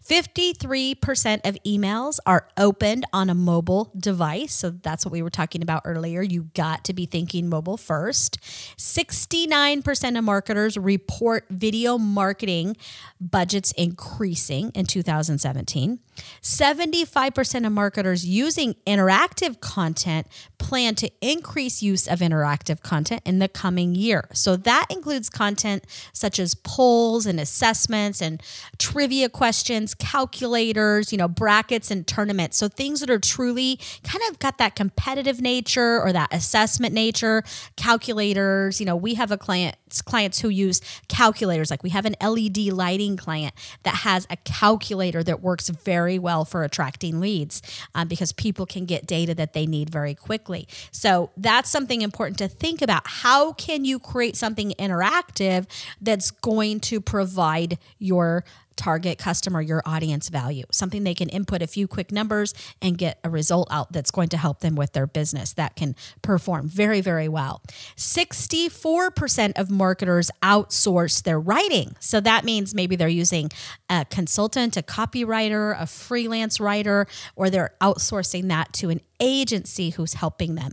53% 0.07 1.41
of 1.49 1.57
emails 1.67 2.19
are 2.27 2.49
opened 2.59 3.07
on 3.11 3.31
a 3.31 3.35
mobile 3.35 3.91
device, 3.99 4.53
so 4.53 4.69
that's 4.69 5.07
what 5.07 5.13
we 5.13 5.23
were 5.23 5.31
talking 5.31 5.63
about 5.63 5.81
earlier. 5.87 6.21
You 6.21 6.51
got 6.55 6.85
to 6.85 6.93
be 6.93 7.07
thinking 7.07 7.49
mobile 7.49 7.79
first. 7.79 8.39
69% 8.77 10.19
of 10.19 10.25
marketers 10.25 10.77
report 10.77 11.47
video 11.49 11.97
marketing 11.97 12.77
budgets 13.19 13.73
increasing 13.73 14.73
in 14.75 14.85
2017. 14.85 16.01
75% 16.43 17.67
of 17.67 17.73
marketers 17.73 18.27
using 18.27 18.75
interactive 18.87 19.61
content 19.61 20.27
plan 20.59 20.95
to 20.97 21.11
increase 21.21 21.83
use 21.83 22.07
of 22.07 22.21
interactive 22.21 22.81
content 22.81 23.23
in 23.25 23.39
the 23.39 23.49
coming 23.49 23.95
year. 23.95 24.29
So 24.33 24.57
that 24.57 24.87
includes 24.91 25.29
content 25.29 25.85
such 26.13 26.39
as 26.39 26.55
polls 26.55 27.27
and 27.27 27.39
assessments 27.41 28.21
and 28.21 28.43
trivia 28.79 29.29
questions, 29.29 29.95
calculators, 29.95 31.13
you 31.13 31.19
know, 31.19 31.29
brackets 31.29 31.91
and 31.91 32.07
tournaments. 32.07 32.57
So 32.57 32.69
things 32.69 33.01
that 33.01 33.11
are 33.11 33.19
truly 33.19 33.79
kind 34.03 34.23
of 34.31 34.39
got 34.39 34.59
that 34.59 34.75
competitive 34.75 35.41
nature 35.41 36.01
or 36.01 36.13
that 36.13 36.33
assessment 36.33 36.95
nature, 36.95 37.43
calculators, 37.77 38.81
you 38.81 38.87
know, 38.87 38.97
we 38.97 39.15
have 39.15 39.31
a 39.31 39.39
client 39.39 39.77
clients 40.05 40.41
who 40.41 40.49
use 40.49 40.81
calculators 41.09 41.71
like 41.71 41.83
we 41.83 41.91
have 41.91 42.05
an 42.05 42.17
LED 42.21 42.59
lighting 42.73 43.17
client 43.17 43.55
that 43.83 43.97
has 43.97 44.27
a 44.31 44.37
calculator 44.37 45.23
that 45.23 45.41
works 45.41 45.69
very 45.69 46.06
well 46.19 46.45
for 46.45 46.65
attracting 46.65 47.21
leads 47.21 47.63
um, 47.95 48.09
because 48.09 48.33
people 48.33 48.67
can 48.67 48.85
get 48.85 49.07
data 49.07 49.35
that 49.35 49.53
they 49.53 49.67
need 49.67 49.91
very 49.91 50.15
quickly. 50.15 50.69
So 50.91 51.31
that's 51.37 51.71
something 51.71 52.03
important 52.03 52.39
to 52.39 52.49
think 52.49 52.83
about. 52.83 53.03
How 53.07 53.53
can 53.53 53.85
you 53.85 53.99
create 53.99 54.37
something 54.37 54.73
interactive 54.79 55.67
that's 56.01 56.31
going 56.31 56.81
to 56.81 57.01
provide 57.01 57.79
your 57.99 58.45
target 58.77 59.19
customer, 59.19 59.61
your 59.61 59.83
audience 59.85 60.29
value, 60.29 60.65
something 60.71 61.05
they 61.05 61.15
can 61.15 61.29
input 61.29 61.63
a 61.63 61.67
few 61.67 61.89
quick 61.89 62.13
numbers 62.13 62.55
and 62.81 62.99
get 62.99 63.19
a 63.25 63.31
result 63.31 63.69
out 63.71 63.93
that's 63.93 64.11
going 64.11 64.29
to 64.29 64.37
help 64.37 64.61
them 64.61 64.75
with 64.77 64.93
their 64.93 65.07
business 65.07 65.53
that 65.55 65.77
can 65.77 65.95
perform 66.23 66.69
very, 66.69 67.01
very 67.01 67.29
well. 67.29 67.63
64% 67.97 69.53
of 69.57 69.71
marketers 69.71 70.31
outsource 70.43 71.23
their 71.23 71.41
writing. 71.41 71.97
So 72.01 72.21
that 72.21 72.45
means 72.45 72.75
maybe 72.75 72.97
they're 72.97 73.09
using 73.09 73.51
a 73.89 74.05
consultant, 74.05 74.77
a 74.77 74.83
copywriter, 74.83 75.81
a 75.81 75.87
freelance 75.87 76.61
writer, 76.61 77.07
or 77.35 77.51
they're 77.51 77.75
outsourcing 77.81 78.49
that 78.49 78.73
to 78.75 78.91
an 78.91 79.01
agency 79.21 79.91
who's 79.91 80.15
helping 80.15 80.55
them. 80.55 80.73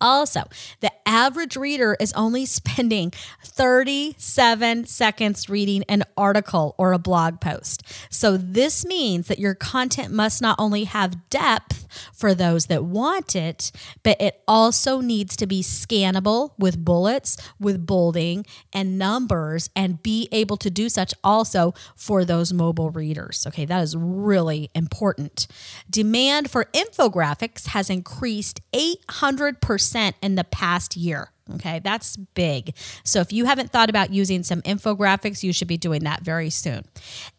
Also, 0.00 0.42
the 0.80 0.87
average 1.08 1.56
reader 1.56 1.96
is 1.98 2.12
only 2.12 2.44
spending 2.46 3.10
37 3.42 4.86
seconds 4.86 5.48
reading 5.48 5.82
an 5.88 6.04
article 6.16 6.74
or 6.78 6.92
a 6.92 6.98
blog 6.98 7.40
post. 7.40 7.82
So, 8.10 8.36
this 8.36 8.84
means 8.84 9.26
that 9.28 9.38
your 9.38 9.54
content 9.54 10.12
must 10.12 10.42
not 10.42 10.56
only 10.60 10.84
have 10.84 11.28
depth 11.30 11.86
for 12.12 12.34
those 12.34 12.66
that 12.66 12.84
want 12.84 13.34
it, 13.34 13.72
but 14.02 14.20
it 14.20 14.42
also 14.46 15.00
needs 15.00 15.36
to 15.36 15.46
be 15.46 15.62
scannable 15.62 16.52
with 16.58 16.84
bullets, 16.84 17.36
with 17.58 17.86
bolding 17.86 18.44
and 18.72 18.98
numbers, 18.98 19.70
and 19.74 20.02
be 20.02 20.28
able 20.30 20.58
to 20.58 20.70
do 20.70 20.88
such 20.88 21.14
also 21.24 21.72
for 21.96 22.24
those 22.24 22.52
mobile 22.52 22.90
readers. 22.90 23.46
Okay, 23.46 23.64
that 23.64 23.82
is 23.82 23.96
really 23.96 24.70
important. 24.74 25.46
Demand 25.88 26.50
for 26.50 26.66
infographics 26.66 27.68
has 27.68 27.88
increased 27.88 28.60
800% 28.72 30.12
in 30.20 30.34
the 30.34 30.44
past 30.44 30.97
year. 30.98 31.32
Okay, 31.54 31.80
that's 31.82 32.16
big. 32.16 32.74
So 33.04 33.20
if 33.20 33.32
you 33.32 33.46
haven't 33.46 33.70
thought 33.70 33.88
about 33.88 34.12
using 34.12 34.42
some 34.42 34.60
infographics, 34.62 35.42
you 35.42 35.52
should 35.52 35.68
be 35.68 35.78
doing 35.78 36.04
that 36.04 36.22
very 36.22 36.50
soon. 36.50 36.84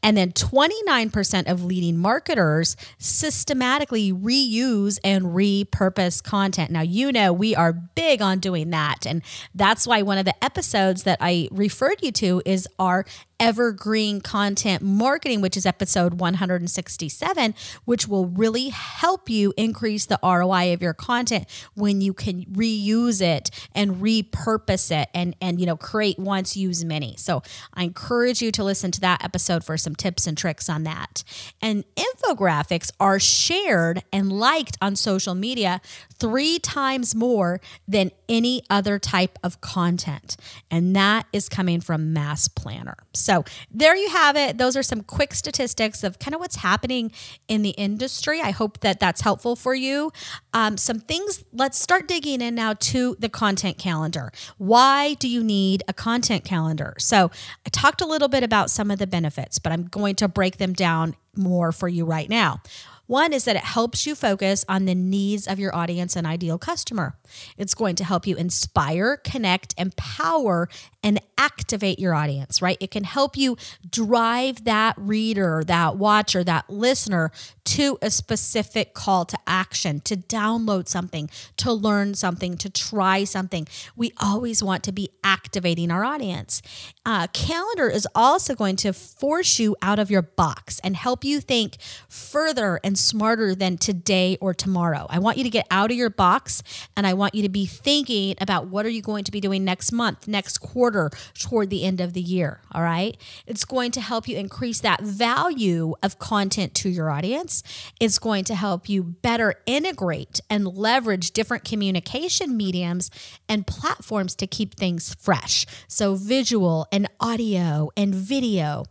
And 0.01 0.18
then 0.18 0.32
29% 0.32 1.50
of 1.50 1.63
leading 1.63 1.98
marketers 1.98 2.75
systematically 2.98 4.12
reuse 4.12 5.00
and 5.04 5.25
repurpose 5.25 6.24
content. 6.24 6.72
Now, 6.72 6.82
you 6.82 7.12
know, 7.12 7.32
we 7.32 7.56
are 7.56 7.74
big 7.74 8.22
on 8.22 8.39
doing 8.39 8.72
that. 8.72 9.06
And 9.06 9.22
that's 9.54 9.86
why 9.86 10.01
one 10.01 10.18
of 10.18 10.25
the 10.25 10.44
episodes 10.44 11.04
that 11.04 11.20
I 11.22 11.48
referred 11.51 12.01
you 12.01 12.12
to 12.13 12.42
is 12.46 12.68
our 12.80 13.06
evergreen 13.39 14.20
content 14.20 14.84
marketing, 14.84 15.39
which 15.42 15.56
is 15.56 15.66
episode 15.66 16.16
167, 16.16 17.56
which 17.86 18.08
will 18.08 18.25
really 18.28 18.70
help 18.70 19.30
you 19.30 19.54
increase 19.56 20.06
the 20.06 20.20
ROI 20.22 20.74
of 20.74 20.82
your 20.82 20.94
content 20.94 21.46
when 21.74 22.01
you 22.01 22.13
can 22.13 22.44
reuse 22.46 23.22
it 23.22 23.50
and 23.74 23.99
repurpose 24.00 24.91
it 24.91 25.10
and 25.13 25.36
and 25.41 25.60
you 25.60 25.65
know 25.65 25.77
create 25.77 26.18
once 26.18 26.56
use 26.56 26.84
many. 26.86 27.15
So 27.18 27.41
I 27.74 27.84
encourage 27.84 28.41
you 28.41 28.51
to 28.53 28.63
listen 28.63 28.91
to 28.91 29.01
that 29.01 29.24
episode 29.24 29.63
for 29.63 29.77
some 29.77 29.96
tips 29.96 30.27
and 30.27 30.38
tricks 30.38 30.70
on 30.70 30.84
that. 30.84 31.24
And 31.62 31.84
infographics 31.96 32.91
are 33.00 33.20
shared 33.20 34.03
and 34.12 34.32
liked 34.32 34.77
on 34.82 34.96
social 34.96 35.36
media 35.36 35.82
3 36.20 36.60
times 36.60 37.15
more 37.15 37.62
than 37.88 38.12
any 38.27 38.63
other 38.70 39.00
type 39.00 39.38
of 39.44 39.62
content. 39.62 40.38
And 40.70 40.96
that 40.96 41.25
is 41.34 41.50
coming 41.50 41.82
from 41.82 42.13
Mass 42.13 42.48
Planner. 42.48 42.98
So 43.13 43.44
there 43.72 43.96
you 43.96 44.10
have 44.10 44.36
it. 44.36 44.58
Those 44.58 44.77
are 44.77 44.84
some 44.84 45.01
quick 45.01 45.34
statistics 45.34 46.03
of 46.03 46.20
kind 46.20 46.34
of 46.34 46.39
what's 46.39 46.58
happening 46.58 47.12
in 47.48 47.62
the 47.62 47.72
industry. 47.72 48.41
I 48.41 48.51
hope 48.51 48.79
that 48.82 49.00
that's 49.00 49.22
helpful 49.22 49.56
for 49.56 49.74
you. 49.74 50.12
Um, 50.53 50.77
some 50.77 51.00
things, 51.00 51.44
let's 51.53 51.79
start 51.79 52.08
digging 52.08 52.41
in 52.41 52.56
now 52.56 52.74
to 52.74 53.15
the 53.20 53.29
content 53.29 53.77
calendar. 53.89 54.31
Why 54.58 55.15
do 55.15 55.27
you 55.27 55.43
need 55.43 55.84
a 55.88 55.93
content 55.93 56.46
calendar? 56.46 56.93
So 57.00 57.31
I 57.65 57.69
talked 57.72 58.01
a 58.01 58.05
little 58.05 58.27
bit 58.27 58.43
about 58.43 58.69
some 58.69 58.91
of 58.91 59.00
the 59.00 59.08
benefits, 59.08 59.58
but 59.58 59.72
I'm 59.72 59.86
going 59.86 60.15
to 60.17 60.27
break 60.27 60.58
them 60.58 60.74
down 60.74 61.15
more 61.36 61.72
for 61.72 61.88
you 61.88 62.05
right 62.05 62.29
now. 62.29 62.62
One 63.10 63.34
is 63.34 63.46
that 63.46 63.56
it 63.56 63.63
helps 63.63 64.06
you 64.06 64.13
focus 64.13 64.63
on 64.70 64.86
the 64.86 64.94
needs 64.94 65.48
of 65.48 65.58
your 65.58 65.75
audience 65.75 66.16
and 66.16 66.28
ideal 66.28 66.60
customer. 66.60 67.18
It's 67.58 67.74
going 67.74 67.96
to 67.96 68.04
help 68.04 68.28
you 68.28 68.36
inspire, 68.36 69.18
connect, 69.18 69.74
empower, 69.80 70.70
and 71.01 71.20
activate 71.36 71.98
your 71.98 72.13
audience, 72.13 72.62
right? 72.62 72.78
It 72.80 72.92
can 72.92 73.06
help 73.06 73.36
you 73.36 73.58
drive 73.89 74.66
that 74.66 74.94
reader, 74.98 75.63
that 75.66 75.96
watcher, 75.96 76.44
that 76.44 76.70
listener 76.70 77.32
to 77.63 77.98
a 78.01 78.12
specific 78.12 78.94
call 78.94 79.25
to 79.25 79.38
action, 79.48 80.01
to 80.01 80.16
download 80.16 80.88
something, 80.88 81.32
to 81.58 81.74
learn 81.74 82.13
something, 82.13 82.58
to 82.58 82.70
try 82.70 83.24
something. 83.24 83.68
We 83.96 84.12
always 84.22 84.62
want 84.62 84.84
to 84.84 84.92
be 84.92 85.10
activating 85.24 85.89
our 85.89 86.04
audience. 86.04 86.62
Uh, 87.06 87.28
calendar 87.34 87.89
is 87.89 88.08
also 88.13 88.54
going 88.54 88.75
to 88.75 88.94
force 88.94 89.58
you 89.58 89.75
out 89.82 89.98
of 89.98 90.12
your 90.12 90.22
box 90.22 90.80
and 90.84 90.96
help 90.96 91.24
you 91.24 91.39
think 91.39 91.78
further 92.08 92.80
and 92.84 92.99
smarter 93.00 93.56
than 93.56 93.77
today 93.77 94.38
or 94.41 94.53
tomorrow. 94.53 95.08
I 95.10 95.20
want 95.20 95.38
you 95.38 95.44
to 95.44 95.50
get 95.50 95.65
out 95.72 95.91
of 95.91 95.98
your 95.98 96.10
box 96.10 96.63
and 96.96 97.08
I 97.08 97.13
want 97.13 97.36
you 97.36 97.44
to 97.44 97.50
be 97.50 97.65
thinking 97.65 98.36
about 98.39 98.68
what 98.68 98.86
are 98.86 98.89
you 98.89 99.01
going 99.01 99.24
to 99.24 99.32
be 99.32 99.39
doing 99.39 99.63
next 99.63 99.91
month, 99.91 100.27
next 100.27 100.60
quarter, 100.60 101.10
toward 101.39 101.70
the 101.70 101.84
end 101.84 102.01
of 102.01 102.13
the 102.13 102.22
year. 102.22 102.62
All 102.72 102.82
right. 102.82 103.18
It's 103.48 103.65
going 103.65 103.91
to 103.91 104.01
help 104.01 104.27
you 104.27 104.38
increase 104.38 104.79
that 104.82 105.01
value 105.01 105.96
of 106.03 106.20
content 106.20 106.74
to 106.75 106.89
your 106.89 107.10
audience. 107.10 107.63
It's 108.00 108.20
going 108.20 108.44
to 108.46 108.56
help 108.56 108.89
you 108.89 109.03
better 109.03 109.56
integrate 109.65 110.39
and 110.50 110.68
leverage 110.68 111.32
different 111.32 111.63
communication 111.63 112.58
mediums 112.58 113.10
and 113.48 113.65
platforms 113.65 114.36
to 114.36 114.48
keep 114.48 114.75
things 114.75 115.15
fresh. 115.15 115.65
So, 115.88 116.15
visual 116.15 116.88
and 116.91 117.08
audio 117.20 117.89
and 117.96 118.13
video 118.13 118.86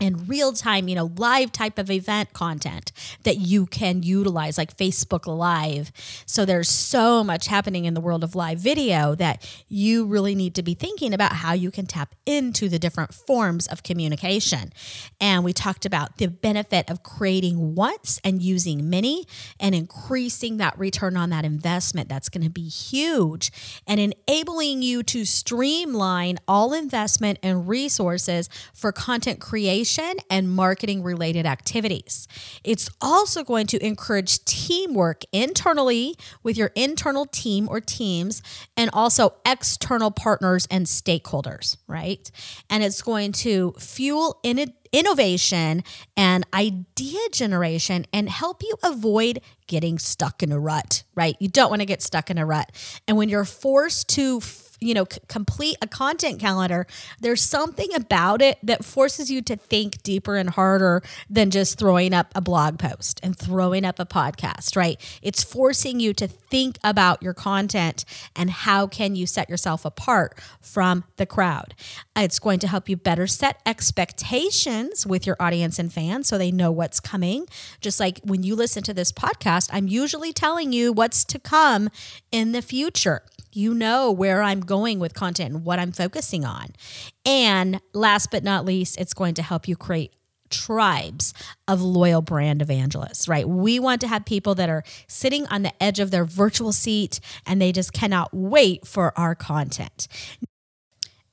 and 0.00 0.28
real 0.28 0.52
time, 0.52 0.88
you 0.88 0.94
know, 0.94 1.12
live 1.16 1.52
type 1.52 1.78
of 1.78 1.90
event 1.90 2.32
content 2.32 2.90
that 3.22 3.38
you 3.38 3.66
can 3.66 4.02
utilize, 4.02 4.58
like 4.58 4.76
Facebook 4.76 5.26
Live. 5.26 5.92
So 6.26 6.44
there's 6.44 6.68
so 6.68 7.22
much 7.22 7.46
happening 7.46 7.84
in 7.84 7.94
the 7.94 8.00
world 8.00 8.24
of 8.24 8.34
live 8.34 8.58
video 8.58 9.14
that 9.14 9.48
you 9.68 10.04
really 10.04 10.34
need 10.34 10.54
to 10.56 10.62
be 10.62 10.74
thinking 10.74 11.14
about 11.14 11.32
how 11.32 11.52
you 11.52 11.70
can 11.70 11.86
tap 11.86 12.14
into 12.26 12.68
the 12.68 12.78
different 12.78 13.14
forms 13.14 13.66
of 13.68 13.82
communication. 13.82 14.72
And 15.20 15.44
we 15.44 15.52
talked 15.52 15.86
about 15.86 16.18
the 16.18 16.26
benefit 16.26 16.90
of 16.90 17.02
creating 17.02 17.74
once 17.74 18.20
and 18.24 18.42
using 18.42 18.90
many 18.90 19.26
and 19.60 19.74
increasing 19.74 20.56
that 20.56 20.78
return 20.78 21.16
on 21.16 21.30
that 21.30 21.44
investment. 21.44 22.08
That's 22.08 22.28
going 22.28 22.44
to 22.44 22.50
be 22.50 22.68
huge 22.68 23.52
and 23.86 24.00
enabling 24.00 24.82
you 24.82 25.02
to 25.04 25.24
streamline 25.24 26.38
all 26.48 26.72
investment 26.72 27.38
and 27.42 27.68
resources 27.68 28.48
for 28.72 28.90
content 28.90 29.40
creation 29.40 29.83
and 30.30 30.50
marketing 30.50 31.02
related 31.02 31.46
activities. 31.46 32.26
It's 32.64 32.88
also 33.00 33.44
going 33.44 33.66
to 33.68 33.84
encourage 33.84 34.44
teamwork 34.44 35.22
internally 35.32 36.16
with 36.42 36.56
your 36.56 36.70
internal 36.74 37.26
team 37.26 37.68
or 37.68 37.80
teams 37.80 38.42
and 38.76 38.90
also 38.92 39.34
external 39.46 40.10
partners 40.10 40.66
and 40.70 40.86
stakeholders, 40.86 41.76
right? 41.86 42.30
And 42.70 42.82
it's 42.82 43.02
going 43.02 43.32
to 43.32 43.74
fuel 43.78 44.40
in 44.42 44.72
innovation 44.94 45.82
and 46.16 46.46
idea 46.54 47.18
generation 47.32 48.06
and 48.12 48.28
help 48.28 48.62
you 48.62 48.76
avoid 48.84 49.40
getting 49.66 49.98
stuck 49.98 50.42
in 50.42 50.52
a 50.52 50.58
rut, 50.58 51.02
right? 51.16 51.36
You 51.40 51.48
don't 51.48 51.68
want 51.68 51.80
to 51.80 51.86
get 51.86 52.00
stuck 52.00 52.30
in 52.30 52.38
a 52.38 52.46
rut. 52.46 52.70
And 53.08 53.16
when 53.16 53.28
you're 53.28 53.44
forced 53.44 54.08
to 54.10 54.40
you 54.84 54.94
know, 54.94 55.06
c- 55.10 55.18
complete 55.28 55.76
a 55.80 55.86
content 55.86 56.38
calendar, 56.38 56.86
there's 57.20 57.42
something 57.42 57.92
about 57.94 58.42
it 58.42 58.58
that 58.62 58.84
forces 58.84 59.30
you 59.30 59.40
to 59.42 59.56
think 59.56 60.02
deeper 60.02 60.36
and 60.36 60.50
harder 60.50 61.02
than 61.28 61.50
just 61.50 61.78
throwing 61.78 62.12
up 62.12 62.30
a 62.34 62.40
blog 62.40 62.78
post 62.78 63.18
and 63.22 63.36
throwing 63.38 63.84
up 63.84 63.98
a 63.98 64.04
podcast, 64.04 64.76
right? 64.76 65.00
It's 65.22 65.42
forcing 65.42 66.00
you 66.00 66.12
to 66.14 66.28
think 66.28 66.78
about 66.84 67.22
your 67.22 67.34
content 67.34 68.04
and 68.36 68.50
how 68.50 68.86
can 68.86 69.16
you 69.16 69.26
set 69.26 69.48
yourself 69.48 69.84
apart 69.84 70.38
from 70.60 71.04
the 71.16 71.26
crowd. 71.26 71.74
It's 72.16 72.38
going 72.38 72.58
to 72.60 72.68
help 72.68 72.88
you 72.88 72.96
better 72.96 73.26
set 73.26 73.60
expectations 73.66 75.06
with 75.06 75.26
your 75.26 75.36
audience 75.40 75.78
and 75.78 75.92
fans 75.92 76.28
so 76.28 76.36
they 76.36 76.52
know 76.52 76.70
what's 76.70 77.00
coming. 77.00 77.46
Just 77.80 77.98
like 77.98 78.20
when 78.24 78.42
you 78.42 78.54
listen 78.54 78.82
to 78.84 78.94
this 78.94 79.12
podcast, 79.12 79.70
I'm 79.72 79.88
usually 79.88 80.32
telling 80.32 80.72
you 80.72 80.92
what's 80.92 81.24
to 81.24 81.38
come 81.38 81.88
in 82.30 82.52
the 82.52 82.62
future. 82.62 83.22
You 83.54 83.72
know 83.72 84.10
where 84.10 84.42
I'm 84.42 84.60
going 84.60 84.98
with 84.98 85.14
content 85.14 85.54
and 85.54 85.64
what 85.64 85.78
I'm 85.78 85.92
focusing 85.92 86.44
on. 86.44 86.68
And 87.24 87.80
last 87.92 88.30
but 88.30 88.42
not 88.42 88.64
least, 88.64 89.00
it's 89.00 89.14
going 89.14 89.34
to 89.34 89.42
help 89.42 89.68
you 89.68 89.76
create 89.76 90.12
tribes 90.50 91.32
of 91.66 91.80
loyal 91.80 92.20
brand 92.20 92.62
evangelists, 92.62 93.28
right? 93.28 93.48
We 93.48 93.78
want 93.78 94.00
to 94.02 94.08
have 94.08 94.24
people 94.24 94.54
that 94.56 94.68
are 94.68 94.82
sitting 95.06 95.46
on 95.46 95.62
the 95.62 95.82
edge 95.82 96.00
of 96.00 96.10
their 96.10 96.24
virtual 96.24 96.72
seat 96.72 97.20
and 97.46 97.60
they 97.60 97.72
just 97.72 97.92
cannot 97.92 98.30
wait 98.32 98.86
for 98.86 99.18
our 99.18 99.34
content. 99.34 100.08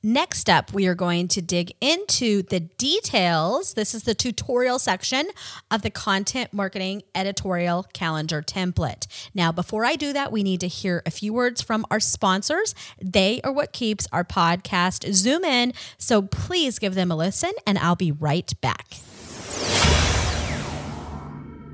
Next 0.04 0.50
up, 0.50 0.72
we 0.72 0.88
are 0.88 0.96
going 0.96 1.28
to 1.28 1.40
dig 1.40 1.76
into 1.80 2.42
the 2.42 2.58
details. 2.58 3.74
This 3.74 3.94
is 3.94 4.02
the 4.02 4.16
tutorial 4.16 4.80
section 4.80 5.28
of 5.70 5.82
the 5.82 5.90
content 5.90 6.52
marketing 6.52 7.04
editorial 7.14 7.84
calendar 7.92 8.42
template. 8.42 9.06
Now, 9.32 9.52
before 9.52 9.84
I 9.84 9.94
do 9.94 10.12
that, 10.12 10.32
we 10.32 10.42
need 10.42 10.58
to 10.58 10.66
hear 10.66 11.04
a 11.06 11.10
few 11.12 11.32
words 11.32 11.62
from 11.62 11.86
our 11.88 12.00
sponsors. 12.00 12.74
They 13.00 13.40
are 13.42 13.52
what 13.52 13.72
keeps 13.72 14.08
our 14.10 14.24
podcast 14.24 15.12
zoom 15.12 15.44
in. 15.44 15.72
So 15.98 16.22
please 16.22 16.80
give 16.80 16.96
them 16.96 17.12
a 17.12 17.16
listen, 17.16 17.52
and 17.64 17.78
I'll 17.78 17.94
be 17.94 18.10
right 18.10 18.52
back. 18.60 18.94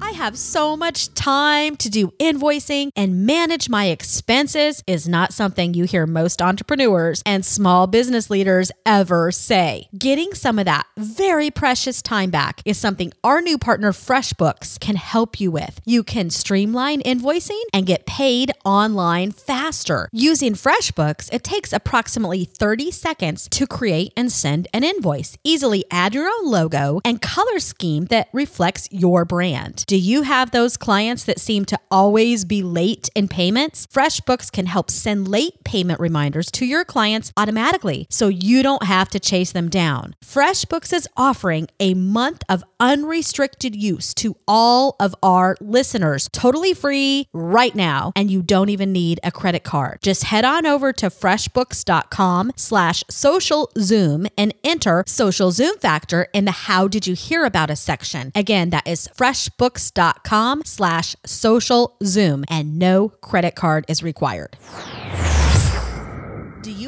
I 0.01 0.13
have 0.13 0.39
so 0.39 0.77
much 0.77 1.13
time 1.15 1.77
to 1.77 1.91
do 1.91 2.11
invoicing 2.19 2.91
and 2.95 3.27
manage 3.27 3.69
my 3.69 3.87
expenses 3.87 4.83
is 4.87 5.09
not 5.09 5.33
something 5.33 5.75
you 5.75 5.85
hear 5.85 6.07
most 6.07 6.41
entrepreneurs 6.41 7.23
and 7.27 7.45
small 7.45 7.87
business 7.87 8.31
leaders 8.31 8.71
ever 8.87 9.33
say. 9.33 9.89
Getting 9.99 10.35
some 10.35 10.59
of 10.59 10.67
that 10.67 10.87
very 10.97 11.51
precious 11.51 12.01
time 12.01 12.31
back 12.31 12.63
is 12.65 12.79
something 12.79 13.13
our 13.25 13.41
new 13.41 13.59
partner 13.59 13.93
FreshBooks 13.93 14.79
can 14.79 14.97
help 14.97 15.41
you 15.41 15.51
with. 15.51 15.81
You 15.85 16.05
can 16.05 16.31
streamline 16.31 17.03
invoicing 17.03 17.63
and 17.73 17.85
get 17.87 18.07
paid 18.07 18.53
online 18.65 19.33
faster. 19.33 20.09
Using 20.13 20.55
FreshBooks, 20.55 21.29
it 21.33 21.43
takes 21.43 21.73
approximately 21.73 22.45
30 22.45 22.93
seconds 22.93 23.49
to 23.51 23.67
create 23.67 24.13
and 24.17 24.31
send 24.31 24.69
an 24.73 24.85
invoice. 24.85 25.37
Easily 25.43 25.85
add 25.91 26.15
your 26.15 26.29
own 26.29 26.47
logo 26.47 27.01
and 27.05 27.21
color 27.21 27.59
scheme 27.59 28.07
that 28.07 28.29
reflects 28.33 28.89
your 28.93 29.25
brand. 29.25 29.85
Do 29.89 29.97
you 29.97 30.21
have 30.21 30.51
those 30.51 30.77
clients 30.77 31.25
that 31.25 31.41
seem 31.41 31.65
to 31.65 31.81
always 31.91 32.45
be 32.45 32.63
late 32.63 33.09
in 33.15 33.27
payments? 33.27 33.87
FreshBooks 33.87 34.53
can 34.53 34.67
help 34.67 34.91
send 34.91 35.27
late 35.27 35.65
payment 35.65 35.99
reminders 35.99 36.51
to 36.51 36.67
your 36.67 36.85
clients 36.85 37.33
automatically 37.39 38.07
so 38.11 38.29
you 38.29 38.63
don't 38.63 38.83
have 38.83 39.09
to 39.09 39.19
chase 39.19 39.53
them 39.53 39.71
down. 39.71 40.15
FreshBooks 40.23 40.93
is 40.93 41.09
offering 41.17 41.69
a 41.81 41.95
month 41.95 42.43
of 42.51 42.63
unrestricted 42.79 43.75
use 43.75 44.13
to 44.13 44.37
all 44.47 44.95
of 45.01 45.15
our 45.23 45.57
listeners, 45.59 46.29
totally 46.35 46.75
free 46.75 47.27
right 47.33 47.75
now, 47.75 48.13
and 48.15 48.31
you 48.31 48.43
don't 48.43 48.69
even 48.69 48.93
need 48.93 49.19
a 49.25 49.33
credit 49.33 49.65
card. 49.65 50.01
Just 50.03 50.25
head 50.25 50.45
on 50.45 50.67
over 50.67 50.93
to 50.93 51.07
freshbooks.com 51.07 52.53
slash 52.57 53.03
social 53.09 53.71
zoom 53.79 54.27
and 54.37 54.53
enter 54.63 55.03
social 55.07 55.51
zoom 55.51 55.79
factor 55.79 56.29
in 56.35 56.45
the 56.45 56.51
how 56.51 56.87
did 56.89 57.07
you 57.07 57.15
hear 57.15 57.47
about 57.47 57.71
us 57.71 57.81
section. 57.81 58.33
Again, 58.35 58.69
that 58.69 58.87
is 58.87 59.09
freshbooks.com 59.79 60.63
slash 60.65 61.17
social 61.25 61.97
zoom 62.05 62.45
and 62.49 62.79
no 62.79 63.11
credit 63.21 63.55
card 63.55 63.85
is 63.89 64.03
required. 64.03 64.57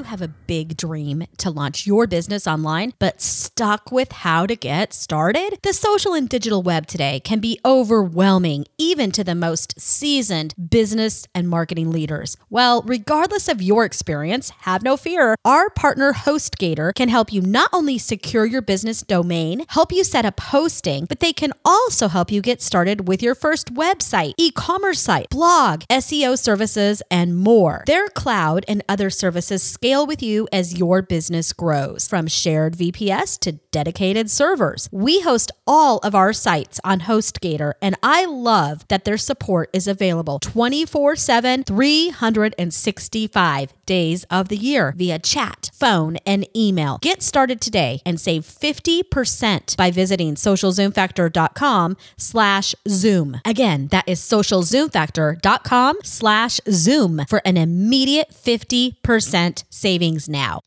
You 0.00 0.04
have 0.04 0.22
a 0.22 0.28
big 0.28 0.78
dream 0.78 1.26
to 1.36 1.50
launch 1.50 1.86
your 1.86 2.06
business 2.06 2.46
online, 2.46 2.94
but 2.98 3.20
stuck 3.20 3.92
with 3.92 4.12
how 4.12 4.46
to 4.46 4.56
get 4.56 4.94
started? 4.94 5.58
The 5.62 5.74
social 5.74 6.14
and 6.14 6.26
digital 6.26 6.62
web 6.62 6.86
today 6.86 7.20
can 7.20 7.38
be 7.38 7.60
overwhelming, 7.66 8.64
even 8.78 9.10
to 9.10 9.22
the 9.22 9.34
most 9.34 9.78
seasoned 9.78 10.54
business 10.70 11.26
and 11.34 11.50
marketing 11.50 11.90
leaders. 11.90 12.38
Well, 12.48 12.80
regardless 12.80 13.46
of 13.46 13.60
your 13.60 13.84
experience, 13.84 14.48
have 14.60 14.82
no 14.82 14.96
fear. 14.96 15.36
Our 15.44 15.68
partner 15.68 16.14
HostGator 16.14 16.94
can 16.94 17.10
help 17.10 17.30
you 17.30 17.42
not 17.42 17.68
only 17.70 17.98
secure 17.98 18.46
your 18.46 18.62
business 18.62 19.02
domain, 19.02 19.66
help 19.68 19.92
you 19.92 20.02
set 20.02 20.24
up 20.24 20.40
hosting, 20.40 21.04
but 21.04 21.20
they 21.20 21.34
can 21.34 21.52
also 21.62 22.08
help 22.08 22.32
you 22.32 22.40
get 22.40 22.62
started 22.62 23.06
with 23.06 23.22
your 23.22 23.34
first 23.34 23.74
website, 23.74 24.32
e 24.38 24.50
commerce 24.50 25.00
site, 25.00 25.28
blog, 25.28 25.82
SEO 25.90 26.38
services, 26.38 27.02
and 27.10 27.36
more. 27.36 27.84
Their 27.86 28.08
cloud 28.08 28.64
and 28.66 28.82
other 28.88 29.10
services 29.10 29.62
scale 29.62 29.89
with 29.98 30.22
you 30.22 30.46
as 30.53 30.79
your 30.79 31.03
business 31.03 31.53
grows, 31.53 32.07
from 32.07 32.26
shared 32.26 32.76
VPS 32.76 33.38
to 33.40 33.53
dedicated 33.72 34.31
servers. 34.31 34.88
We 34.92 35.20
host 35.20 35.50
all 35.66 35.98
of 35.98 36.14
our 36.14 36.33
sites 36.33 36.81
on 36.85 37.00
HostGator, 37.00 37.72
and 37.83 37.96
I 38.03 38.24
love 38.24 38.87
that 38.88 39.05
their 39.05 39.18
support 39.18 39.68
is 39.72 39.88
available 39.88 40.38
24 40.38 41.16
7, 41.16 41.64
365 41.64 43.74
days 43.85 44.24
of 44.31 44.48
the 44.48 44.57
year 44.57 44.94
via 44.96 45.18
chat, 45.18 45.69
phone, 45.80 46.16
and 46.26 46.46
email. 46.56 46.98
Get 47.00 47.22
started 47.22 47.60
today 47.60 48.02
and 48.06 48.20
save 48.20 48.42
50% 48.44 49.76
by 49.76 49.90
visiting 49.90 50.34
socialzoomfactor.com 50.34 51.96
slash 52.16 52.74
zoom. 52.86 53.40
Again, 53.44 53.88
that 53.88 54.06
is 54.06 54.20
socialzoomfactor.com 54.20 55.96
slash 56.04 56.60
zoom 56.70 57.22
for 57.28 57.40
an 57.44 57.56
immediate 57.56 58.30
50% 58.30 59.64
savings 59.70 60.28
now. 60.28 60.60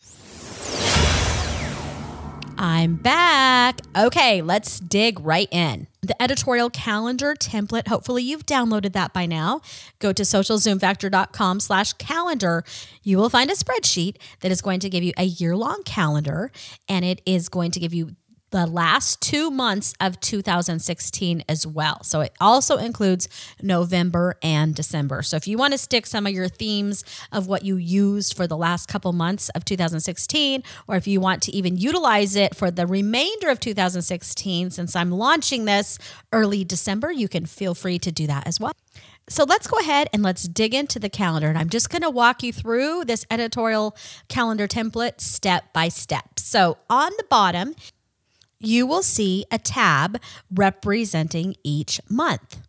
I'm 2.64 2.96
back. 2.96 3.82
Okay, 3.94 4.42
let's 4.42 4.80
dig 4.80 5.20
right 5.20 5.50
in. 5.52 5.88
The 6.02 6.20
editorial 6.22 6.70
calendar 6.70 7.36
template, 7.36 7.90
hopefully 7.90 8.24
you've 8.24 8.46
downloaded 8.46 8.94
that 8.94 9.12
by 9.12 9.26
now. 9.26 9.60
Go 10.00 10.14
to 10.14 10.24
socialzoomfactor.com 10.24 11.60
slash 11.60 11.92
calendar. 11.94 12.64
You 13.04 13.18
will 13.18 13.30
find 13.30 13.52
a 13.52 13.54
spreadsheet 13.54 14.16
that 14.40 14.50
is 14.50 14.62
going 14.62 14.80
to 14.80 14.90
give 14.90 15.04
you 15.04 15.12
a 15.18 15.26
year-long 15.26 15.84
calendar 15.84 16.54
and 16.88 17.04
it 17.04 17.22
is 17.26 17.50
going 17.50 17.72
to 17.72 17.82
give 17.82 17.94
you 17.94 18.16
the 18.54 18.68
last 18.68 19.20
two 19.20 19.50
months 19.50 19.96
of 20.00 20.20
2016 20.20 21.44
as 21.50 21.66
well. 21.66 22.04
So 22.04 22.22
it 22.22 22.34
also 22.40 22.78
includes 22.78 23.28
November 23.64 24.36
and 24.44 24.76
December. 24.76 25.24
So 25.24 25.38
if 25.38 25.48
you 25.48 25.58
want 25.58 25.74
to 25.74 25.78
stick 25.80 26.06
some 26.06 26.28
of 26.28 26.34
your 26.34 26.48
themes 26.48 27.04
of 27.32 27.48
what 27.48 27.66
you 27.66 27.78
used 27.78 28.38
for 28.38 28.46
the 28.46 28.56
last 28.56 28.88
couple 28.88 29.12
months 29.12 29.50
of 29.50 29.66
2016, 29.66 30.62
or 30.88 30.96
if 30.96 31.08
you 31.08 31.20
want 31.20 31.42
to 31.44 31.52
even 31.52 31.78
utilize 31.78 32.36
it 32.36 32.56
for 32.56 32.70
the 32.70 32.86
remainder 32.86 33.50
of 33.50 33.60
2016, 33.60 34.70
since 34.70 34.96
I'm 34.96 35.10
launching 35.10 35.66
this 35.66 35.98
early 36.32 36.64
December, 36.64 37.12
you 37.12 37.28
can 37.28 37.48
feel 37.48 37.74
free 37.74 37.98
to 37.98 38.12
do 38.12 38.28
that 38.28 38.46
as 38.46 38.60
well. 38.60 38.74
So 39.30 39.46
let's 39.46 39.66
go 39.66 39.80
ahead 39.80 40.10
and 40.14 40.22
let's 40.22 40.48
dig 40.48 40.76
into 40.76 41.00
the 41.00 41.10
calendar. 41.10 41.48
And 41.48 41.58
I'm 41.58 41.70
just 41.70 41.90
going 41.90 42.04
to 42.04 42.10
walk 42.12 42.44
you 42.44 42.54
through 42.54 43.06
this 43.06 43.26
editorial 43.32 43.98
calendar 44.28 44.68
template 44.68 45.22
step 45.22 45.74
by 45.74 45.88
step. 45.88 46.38
So 46.38 46.78
on 46.88 47.12
the 47.18 47.26
bottom, 47.32 47.74
you 48.64 48.88
will 48.88 49.04
see 49.04 49.46
a 49.52 49.60
tab 49.60 50.20
representing 50.52 51.56
each 51.64 52.00
month. 52.10 52.60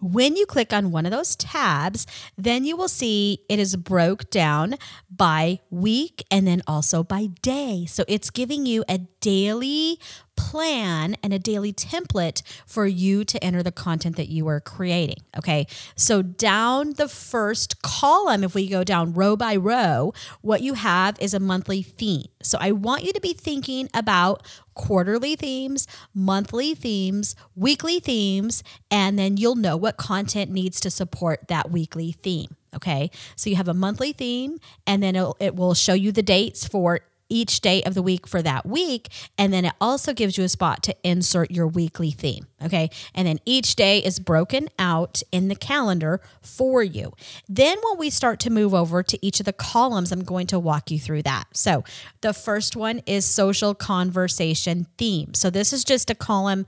When 0.00 0.34
you 0.34 0.46
click 0.46 0.72
on 0.72 0.90
one 0.90 1.06
of 1.06 1.12
those 1.12 1.36
tabs, 1.36 2.08
then 2.36 2.64
you 2.64 2.76
will 2.76 2.88
see 2.88 3.44
it 3.48 3.60
is 3.60 3.76
broke 3.76 4.30
down 4.30 4.74
by 5.08 5.60
week 5.70 6.24
and 6.28 6.44
then 6.44 6.60
also 6.66 7.04
by 7.04 7.26
day. 7.40 7.86
So 7.86 8.04
it's 8.08 8.30
giving 8.30 8.66
you 8.66 8.84
a 8.88 8.98
daily 9.20 10.00
plan 10.36 11.16
and 11.22 11.32
a 11.32 11.38
daily 11.38 11.72
template 11.72 12.42
for 12.66 12.86
you 12.86 13.24
to 13.24 13.42
enter 13.42 13.62
the 13.62 13.72
content 13.72 14.16
that 14.16 14.28
you 14.28 14.48
are 14.48 14.60
creating. 14.60 15.18
Okay. 15.36 15.66
So, 15.96 16.22
down 16.22 16.94
the 16.94 17.08
first 17.08 17.82
column, 17.82 18.44
if 18.44 18.54
we 18.54 18.68
go 18.68 18.84
down 18.84 19.12
row 19.12 19.36
by 19.36 19.56
row, 19.56 20.12
what 20.40 20.62
you 20.62 20.74
have 20.74 21.16
is 21.20 21.34
a 21.34 21.40
monthly 21.40 21.82
theme. 21.82 22.26
So, 22.42 22.58
I 22.60 22.72
want 22.72 23.04
you 23.04 23.12
to 23.12 23.20
be 23.20 23.32
thinking 23.32 23.88
about 23.94 24.46
quarterly 24.74 25.36
themes, 25.36 25.86
monthly 26.14 26.74
themes, 26.74 27.36
weekly 27.54 28.00
themes, 28.00 28.62
and 28.90 29.18
then 29.18 29.36
you'll 29.36 29.56
know 29.56 29.76
what 29.76 29.96
content 29.96 30.50
needs 30.50 30.80
to 30.80 30.90
support 30.90 31.48
that 31.48 31.70
weekly 31.70 32.12
theme. 32.12 32.56
Okay, 32.74 33.10
so 33.36 33.50
you 33.50 33.56
have 33.56 33.68
a 33.68 33.74
monthly 33.74 34.12
theme, 34.14 34.58
and 34.86 35.02
then 35.02 35.14
it 35.14 35.54
will 35.56 35.74
show 35.74 35.92
you 35.92 36.10
the 36.10 36.22
dates 36.22 36.66
for 36.66 37.00
each 37.32 37.60
day 37.62 37.82
of 37.82 37.94
the 37.94 38.02
week 38.02 38.26
for 38.28 38.42
that 38.42 38.66
week. 38.66 39.08
And 39.38 39.52
then 39.52 39.64
it 39.64 39.72
also 39.80 40.12
gives 40.12 40.36
you 40.36 40.44
a 40.44 40.48
spot 40.48 40.82
to 40.82 40.94
insert 41.02 41.50
your 41.50 41.66
weekly 41.66 42.10
theme. 42.10 42.46
Okay. 42.62 42.90
And 43.14 43.26
then 43.26 43.38
each 43.44 43.74
day 43.74 43.98
is 43.98 44.20
broken 44.20 44.68
out 44.78 45.22
in 45.32 45.48
the 45.48 45.56
calendar 45.56 46.20
for 46.40 46.82
you. 46.82 47.12
Then 47.48 47.78
when 47.82 47.98
we 47.98 48.10
start 48.10 48.38
to 48.40 48.50
move 48.50 48.74
over 48.74 49.02
to 49.02 49.26
each 49.26 49.40
of 49.40 49.46
the 49.46 49.52
columns, 49.52 50.12
I'm 50.12 50.22
going 50.22 50.46
to 50.48 50.58
walk 50.58 50.90
you 50.90 50.98
through 50.98 51.22
that. 51.22 51.46
So 51.54 51.82
the 52.20 52.32
first 52.32 52.76
one 52.76 53.00
is 53.06 53.24
social 53.24 53.74
conversation 53.74 54.86
theme. 54.98 55.34
So 55.34 55.50
this 55.50 55.72
is 55.72 55.82
just 55.84 56.10
a 56.10 56.14
column 56.14 56.66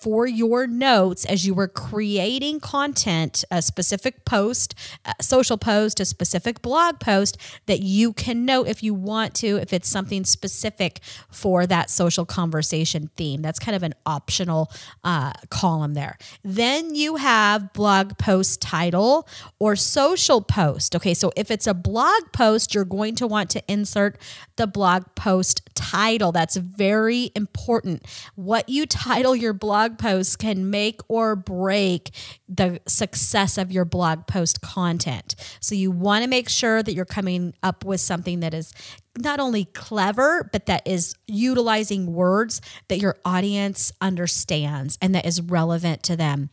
for 0.00 0.26
your 0.26 0.66
notes 0.66 1.24
as 1.24 1.46
you 1.46 1.54
were 1.54 1.68
creating 1.68 2.60
content, 2.60 3.44
a 3.50 3.62
specific 3.62 4.24
post, 4.24 4.74
a 5.04 5.22
social 5.22 5.58
post, 5.58 6.00
a 6.00 6.04
specific 6.04 6.62
blog 6.62 6.98
post 6.98 7.36
that 7.66 7.80
you 7.80 8.12
can 8.12 8.44
note 8.44 8.66
if 8.66 8.82
you 8.82 8.94
want 8.94 9.34
to, 9.34 9.56
if 9.56 9.72
it's 9.72 9.88
something 9.98 10.24
specific 10.24 11.00
for 11.28 11.66
that 11.66 11.90
social 11.90 12.24
conversation 12.24 13.10
theme. 13.16 13.42
That's 13.42 13.58
kind 13.58 13.74
of 13.74 13.82
an 13.82 13.94
optional 14.06 14.70
uh, 15.02 15.32
column 15.50 15.94
there. 15.94 16.16
Then 16.44 16.94
you 16.94 17.16
have 17.16 17.72
blog 17.72 18.16
post 18.16 18.62
title 18.62 19.26
or 19.58 19.74
social 19.74 20.40
post. 20.40 20.94
Okay, 20.94 21.14
so 21.14 21.32
if 21.34 21.50
it's 21.50 21.66
a 21.66 21.74
blog 21.74 22.30
post, 22.32 22.74
you're 22.74 22.84
going 22.84 23.16
to 23.16 23.26
want 23.26 23.50
to 23.50 23.62
insert 23.66 24.18
the 24.54 24.68
blog 24.68 25.02
post 25.16 25.62
title. 25.74 26.30
That's 26.30 26.56
very 26.56 27.32
important. 27.34 28.06
What 28.36 28.68
you 28.68 28.86
title 28.86 29.34
your 29.34 29.52
blog 29.52 29.98
post 29.98 30.38
can 30.38 30.70
make 30.70 31.00
or 31.08 31.34
break 31.34 32.10
the 32.48 32.80
success 32.86 33.58
of 33.58 33.72
your 33.72 33.84
blog 33.84 34.28
post 34.28 34.60
content. 34.60 35.34
So 35.60 35.74
you 35.74 35.90
want 35.90 36.22
to 36.22 36.30
make 36.30 36.48
sure 36.48 36.84
that 36.84 36.94
you're 36.94 37.04
coming 37.04 37.54
up 37.64 37.84
with 37.84 38.00
something 38.00 38.40
that 38.40 38.54
is 38.54 38.72
not 39.18 39.40
only 39.40 39.66
clever, 39.66 40.48
but 40.52 40.66
that 40.66 40.86
is 40.86 41.14
utilizing 41.26 42.12
words 42.12 42.60
that 42.88 42.98
your 42.98 43.16
audience 43.24 43.92
understands 44.00 44.98
and 45.00 45.14
that 45.14 45.26
is 45.26 45.40
relevant 45.40 46.02
to 46.04 46.16
them. 46.16 46.50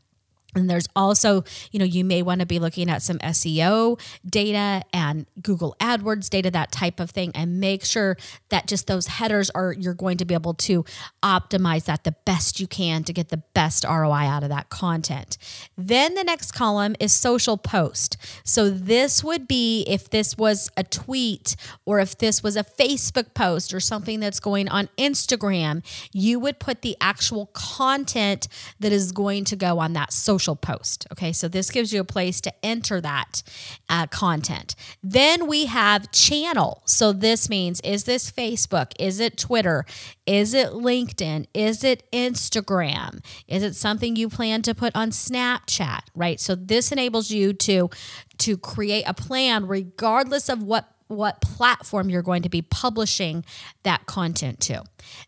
And 0.56 0.70
there's 0.70 0.88
also, 0.96 1.44
you 1.72 1.80
know, 1.80 1.86
you 1.86 2.06
may 2.06 2.22
want 2.22 2.39
to 2.39 2.46
be 2.46 2.60
looking 2.60 2.89
at 2.89 3.02
some 3.02 3.20
SEO 3.20 4.00
data 4.26 4.84
and 4.94 5.26
Google 5.41 5.76
AdWords 5.80 6.30
data, 6.30 6.50
that 6.52 6.72
type 6.72 7.00
of 7.00 7.12
thing, 7.12 7.32
and 7.36 7.60
make 7.60 7.84
sure 7.84 8.18
that 8.50 8.68
just 8.68 8.88
those 8.88 9.08
headers 9.08 9.50
are, 9.52 9.74
you're 9.74 9.94
going 9.94 10.18
to 10.18 10.26
be 10.26 10.34
able 10.34 10.54
to 10.54 10.86
optimize 11.22 11.86
that 11.86 12.04
the 12.04 12.13
best 12.26 12.60
you 12.60 12.68
can 12.68 13.04
to 13.04 13.13
get 13.13 13.30
the 13.30 13.44
best 13.54 13.84
ROI 13.84 14.26
out 14.26 14.44
of 14.44 14.50
that 14.50 14.70
content. 14.70 15.38
Then 15.78 16.15
the 16.15 16.24
next 16.24 16.52
column 16.54 16.96
is 17.00 17.12
social 17.12 17.58
post. 17.58 18.18
So 18.44 18.70
this 18.70 19.24
would 19.24 19.48
be 19.48 19.84
if 19.88 20.10
this 20.10 20.38
was 20.38 20.70
a 20.78 20.84
tweet 20.84 21.56
or 21.86 22.00
if 22.00 22.18
this 22.18 22.41
was 22.41 22.56
a 22.56 22.63
Facebook 22.63 23.34
post 23.34 23.74
or 23.74 23.80
something 23.80 24.20
that's 24.20 24.39
going 24.39 24.70
on 24.70 24.89
Instagram, 24.98 25.84
you 26.13 26.39
would 26.39 26.60
put 26.60 26.82
the 26.82 26.96
actual 27.02 27.48
content 27.48 28.48
that 28.80 28.91
is 28.91 29.12
going 29.12 29.44
to 29.46 29.56
go 29.56 29.80
on 29.80 29.94
that 29.94 30.13
social 30.13 30.45
social 30.46 30.56
post. 30.56 31.08
Okay, 31.12 31.32
so 31.32 31.48
this 31.48 31.72
gives 31.72 31.92
you 31.92 32.02
a 32.02 32.06
place 32.06 32.40
to 32.42 32.54
enter 32.64 33.02
that 33.02 33.42
uh, 33.90 34.08
content. 34.08 34.76
Then 35.04 35.48
we 35.48 35.66
have 35.66 36.12
channel. 36.12 36.84
So 36.86 37.12
this 37.12 37.50
means 37.50 37.82
is 37.82 38.04
this 38.04 38.32
Facebook? 38.32 38.92
Is 39.00 39.20
it 39.20 39.38
Twitter? 39.38 39.86
Is 40.26 40.54
it 40.54 40.70
LinkedIn? 40.70 41.48
Is 41.54 41.84
it 41.84 42.04
Instagram? 42.12 43.24
Is 43.48 43.64
it 43.64 43.76
something 43.76 44.16
you 44.16 44.30
plan 44.30 44.62
to 44.64 44.76
put 44.76 44.96
on 44.96 45.10
Snapchat? 45.10 46.02
Right. 46.16 46.40
So 46.40 46.56
this 46.56 46.92
enables 46.92 47.32
you 47.32 47.54
to 47.54 47.90
to 48.38 48.58
create 48.58 49.06
a 49.08 49.14
plan 49.14 49.68
regardless 49.68 50.50
of 50.50 50.62
what 50.62 50.92
what 51.08 51.40
platform 51.40 52.10
you're 52.10 52.24
going 52.24 52.42
to 52.42 52.50
be 52.50 52.62
publishing 52.62 53.46
that 53.84 54.06
content 54.06 54.60
to. 54.60 54.84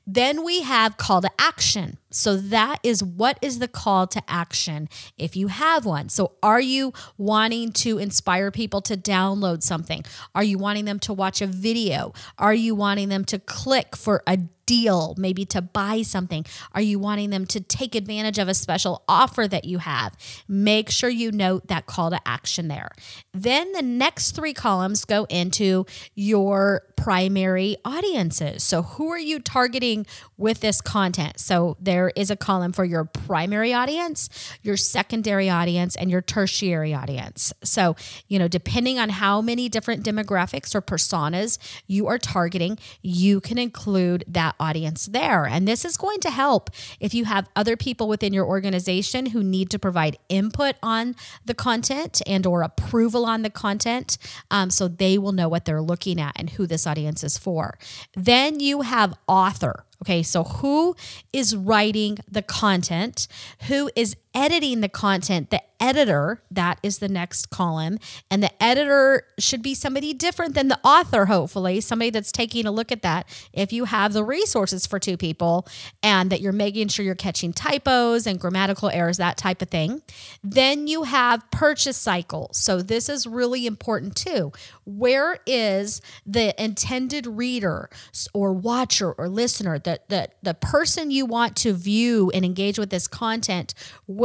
Then 0.08 0.44
we 0.44 0.64
have 0.64 0.98
call 0.98 1.22
to 1.22 1.30
action. 1.38 1.98
So 2.18 2.38
that 2.38 2.80
is 2.84 3.04
what 3.04 3.38
is 3.42 3.60
the 3.60 3.68
call 3.68 4.08
to 4.08 4.22
action 4.28 4.90
if 5.18 5.36
you 5.36 5.48
have 5.48 5.86
one. 5.86 6.10
So 6.10 6.34
are 6.42 6.62
you 6.62 6.94
wanting 7.18 7.72
to 7.74 7.98
inspire 7.98 8.52
people 8.52 8.82
to 8.82 8.98
download 8.98 9.64
something? 9.64 10.04
Are 10.34 10.44
you 10.44 10.58
wanting 10.58 10.86
them 10.86 11.00
to 11.00 11.14
watch 11.14 11.42
a 11.42 11.48
video? 11.48 12.14
Are 12.38 12.54
you 12.54 12.76
wanting 12.76 13.10
them 13.10 13.24
to 13.26 13.40
click 13.40 13.96
for 13.96 14.24
a 14.28 14.38
deal, 14.68 15.16
maybe 15.18 15.46
to 15.46 15.62
buy 15.62 16.04
something? 16.04 16.46
Are 16.74 16.82
you 16.82 17.00
wanting 17.00 17.32
them 17.32 17.48
to 17.48 17.60
take 17.60 17.96
advantage 17.96 18.38
of 18.38 18.48
a 18.48 18.54
special 18.54 19.04
offer 19.08 19.48
that 19.48 19.66
you 19.66 19.80
have? 19.80 20.16
Make 20.48 20.92
sure 20.92 21.10
you 21.10 21.32
note 21.32 21.68
that 21.70 21.88
call 21.88 22.12
to 22.12 22.20
action 22.28 22.68
there. 22.68 22.92
Then 23.34 23.72
the 23.72 23.82
next 23.82 24.34
three 24.34 24.54
columns 24.54 25.06
go 25.06 25.26
into 25.30 25.86
your 26.14 26.84
primary 26.96 27.78
audiences. 27.86 28.64
So, 28.64 28.84
who 28.84 29.10
are 29.10 29.20
you 29.20 29.40
targeting 29.40 30.06
with 30.36 30.60
this 30.60 30.82
content? 30.82 31.40
So, 31.40 31.78
there 31.80 32.07
is 32.16 32.32
a 32.32 32.36
column 32.36 32.72
for 32.72 32.86
your 32.86 33.06
primary 33.06 33.74
audience, 33.74 34.30
your 34.62 34.78
secondary 34.78 35.50
audience, 35.50 35.96
and 35.96 36.10
your 36.10 36.22
tertiary 36.22 36.94
audience. 36.94 37.54
So, 37.64 37.96
you 38.28 38.40
know, 38.40 38.48
depending 38.48 39.00
on 39.00 39.10
how 39.10 39.42
many 39.42 39.70
different 39.70 40.04
demographics 40.04 40.76
or 40.76 40.82
personas 40.82 41.58
you 41.88 42.08
are 42.08 42.18
targeting, 42.18 42.78
you 43.02 43.42
can 43.42 43.58
include 43.58 44.24
that 44.28 44.56
audience 44.60 45.08
there. 45.08 45.46
And 45.46 45.68
this 45.68 45.86
is 45.86 45.98
going 45.98 46.20
to 46.22 46.30
help 46.30 46.70
if 47.00 47.14
you 47.14 47.26
have 47.26 47.50
other 47.56 47.76
people 47.76 48.08
within 48.08 48.34
your 48.34 48.46
organization 48.46 49.28
who 49.28 49.44
need 49.44 49.70
to 49.72 49.80
provide 49.80 50.18
input 50.30 50.76
on 50.84 51.16
the 51.46 51.54
content 51.54 52.22
and 52.28 52.46
or 52.46 52.62
approval 52.62 53.26
on 53.26 53.42
the 53.42 53.50
content 53.50 54.18
um, 54.52 54.70
so 54.70 54.88
they 54.88 55.18
will 55.18 55.32
know 55.32 55.50
what 55.50 55.66
they're 55.66 55.82
looking 55.82 56.20
at 56.20 56.34
and 56.36 56.52
who 56.52 56.68
this 56.68 56.86
audience 56.86 57.24
is 57.24 57.38
for. 57.38 57.78
Then 58.14 58.60
you 58.60 58.82
have 58.82 59.14
author. 59.28 59.87
Okay, 60.04 60.22
so 60.24 60.44
who 60.44 60.96
is 61.34 61.56
writing 61.56 62.18
the 62.30 62.42
content? 62.42 63.28
Who 63.68 63.90
is 63.96 64.16
editing 64.38 64.82
the 64.82 64.90
content? 64.90 65.50
The 65.50 65.64
editor, 65.80 66.42
that 66.52 66.80
is 66.84 67.00
the 67.00 67.08
next 67.08 67.50
column. 67.50 68.00
And 68.30 68.42
the 68.42 68.64
editor 68.64 69.24
should 69.38 69.62
be 69.62 69.74
somebody 69.74 70.14
different 70.14 70.54
than 70.56 70.68
the 70.68 70.80
author, 70.84 71.26
hopefully, 71.26 71.82
somebody 71.82 72.10
that's 72.10 72.32
taking 72.32 72.66
a 72.66 72.72
look 72.72 72.92
at 72.92 73.02
that. 73.02 73.28
If 73.54 73.74
you 73.74 73.86
have 73.86 74.14
the 74.14 74.24
resources 74.24 74.86
for 74.86 75.00
two 75.00 75.18
people 75.18 75.68
and 76.04 76.32
that 76.32 76.42
you're 76.42 76.52
making 76.52 76.90
sure 76.90 77.06
you're 77.06 77.16
catching 77.16 77.54
typos 77.54 78.28
and 78.28 78.40
grammatical 78.40 78.90
errors, 78.90 79.18
that 79.18 79.38
type 79.38 79.62
of 79.62 79.70
thing. 79.70 80.02
Then 80.44 80.88
you 80.88 81.04
have 81.04 81.50
purchase 81.52 81.98
cycle. 81.98 82.50
So 82.54 82.82
this 82.82 83.10
is 83.10 83.26
really 83.26 83.66
important 83.66 84.16
too. 84.16 84.52
Where 84.86 85.40
is 85.46 86.02
the 86.26 86.54
intended 86.64 87.26
reader 87.26 87.90
or 88.34 88.54
watcher 88.54 89.12
or 89.14 89.28
listener? 89.28 89.80
the, 89.88 90.02
the, 90.10 90.30
the 90.44 90.54
person 90.54 91.12
you 91.12 91.26
want 91.26 91.56
to 91.56 91.74
view 91.74 92.30
and 92.34 92.44
engage 92.44 92.78
with 92.78 92.90
this 92.90 93.08
content, 93.08 93.74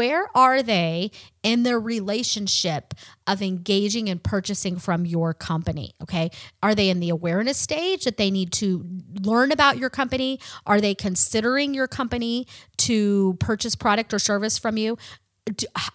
where 0.03 0.27
are 0.35 0.65
they 0.65 1.13
in 1.45 1.63
their 1.63 1.79
relationship 1.79 2.93
of 3.29 3.41
engaging 3.41 4.09
and 4.09 4.21
purchasing 4.21 4.77
from 4.77 5.07
your 5.07 5.33
company? 5.33 5.95
Okay. 6.03 6.33
Are 6.61 6.75
they 6.75 6.89
in 6.89 6.99
the 6.99 7.09
awareness 7.09 7.57
stage 7.57 8.03
that 8.03 8.17
they 8.17 8.29
need 8.29 8.51
to 8.55 8.85
learn 9.23 9.53
about 9.53 9.79
your 9.79 9.91
company? 9.91 10.41
Are 10.67 10.81
they 10.81 10.97
considering 10.97 11.73
your 11.73 11.87
company 11.87 12.49
to 12.79 13.37
purchase 13.39 13.77
product 13.77 14.13
or 14.13 14.19
service 14.19 14.59
from 14.59 14.77
you? 14.77 14.99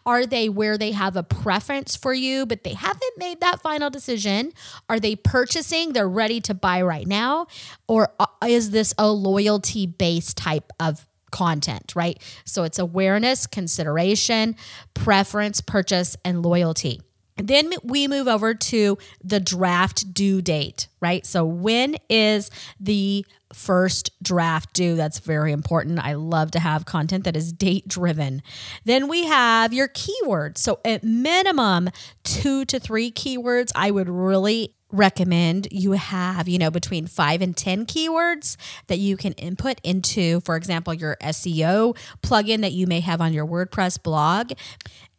are 0.06 0.26
they 0.26 0.50
where 0.50 0.78
they 0.78 0.92
have 0.92 1.16
a 1.16 1.24
preference 1.24 1.96
for 1.96 2.14
you 2.14 2.46
but 2.46 2.66
they 2.66 2.74
haven't 2.74 3.18
made 3.18 3.40
that 3.40 3.62
final 3.62 3.90
decision 3.90 4.52
are 4.90 5.00
they 5.00 5.16
purchasing 5.16 5.94
they're 5.94 6.10
ready 6.10 6.42
to 6.42 6.54
buy 6.54 6.82
right 6.82 7.08
now 7.08 7.48
or 7.88 8.10
uh, 8.20 8.26
is 8.46 8.72
this 8.72 8.94
a 8.98 9.10
loyalty 9.10 9.88
based 9.88 10.36
type 10.36 10.74
of 10.82 11.07
content 11.32 11.94
right 11.96 12.22
so 12.46 12.64
it's 12.64 12.80
awareness 12.80 13.46
consideration 13.46 14.56
preference 14.94 15.62
purchase 15.62 16.16
and 16.24 16.44
loyalty 16.44 17.02
then 17.38 17.72
we 17.84 18.08
move 18.08 18.28
over 18.28 18.54
to 18.54 18.98
the 19.24 19.40
draft 19.40 20.14
due 20.14 20.42
date, 20.42 20.88
right? 21.00 21.26
So, 21.26 21.46
when 21.46 21.96
is 22.10 22.50
the 22.80 23.26
first 23.54 24.12
draft 24.22 24.74
due? 24.74 24.96
That's 24.96 25.20
very 25.20 25.52
important. 25.52 26.00
I 26.00 26.14
love 26.14 26.52
to 26.52 26.60
have 26.60 26.86
content 26.86 27.24
that 27.26 27.36
is 27.36 27.54
date 27.54 27.88
driven. 27.88 28.42
Then 28.86 29.08
we 29.08 29.26
have 29.26 29.72
your 29.72 29.88
keywords. 29.88 30.58
So, 30.58 30.80
at 30.84 31.04
minimum, 31.04 31.90
two 32.24 32.66
to 32.66 32.80
three 32.80 33.12
keywords, 33.12 33.72
I 33.76 33.92
would 33.92 34.10
really 34.10 34.74
recommend 34.92 35.68
you 35.72 35.94
have, 35.94 36.48
you 36.48 36.58
know, 36.58 36.72
between 36.72 37.08
five 37.08 37.42
and 37.42 37.56
10 37.56 37.86
keywords 37.86 38.56
that 38.88 39.00
you 39.00 39.18
can 39.18 39.34
input 39.34 39.80
into, 39.84 40.40
for 40.42 40.56
example, 40.56 40.94
your 40.94 41.18
SEO 41.22 41.98
plugin 42.22 42.62
that 42.62 42.72
you 42.72 42.88
may 42.88 43.00
have 43.00 43.20
on 43.22 43.34
your 43.34 43.46
WordPress 43.46 44.02
blog 44.02 44.52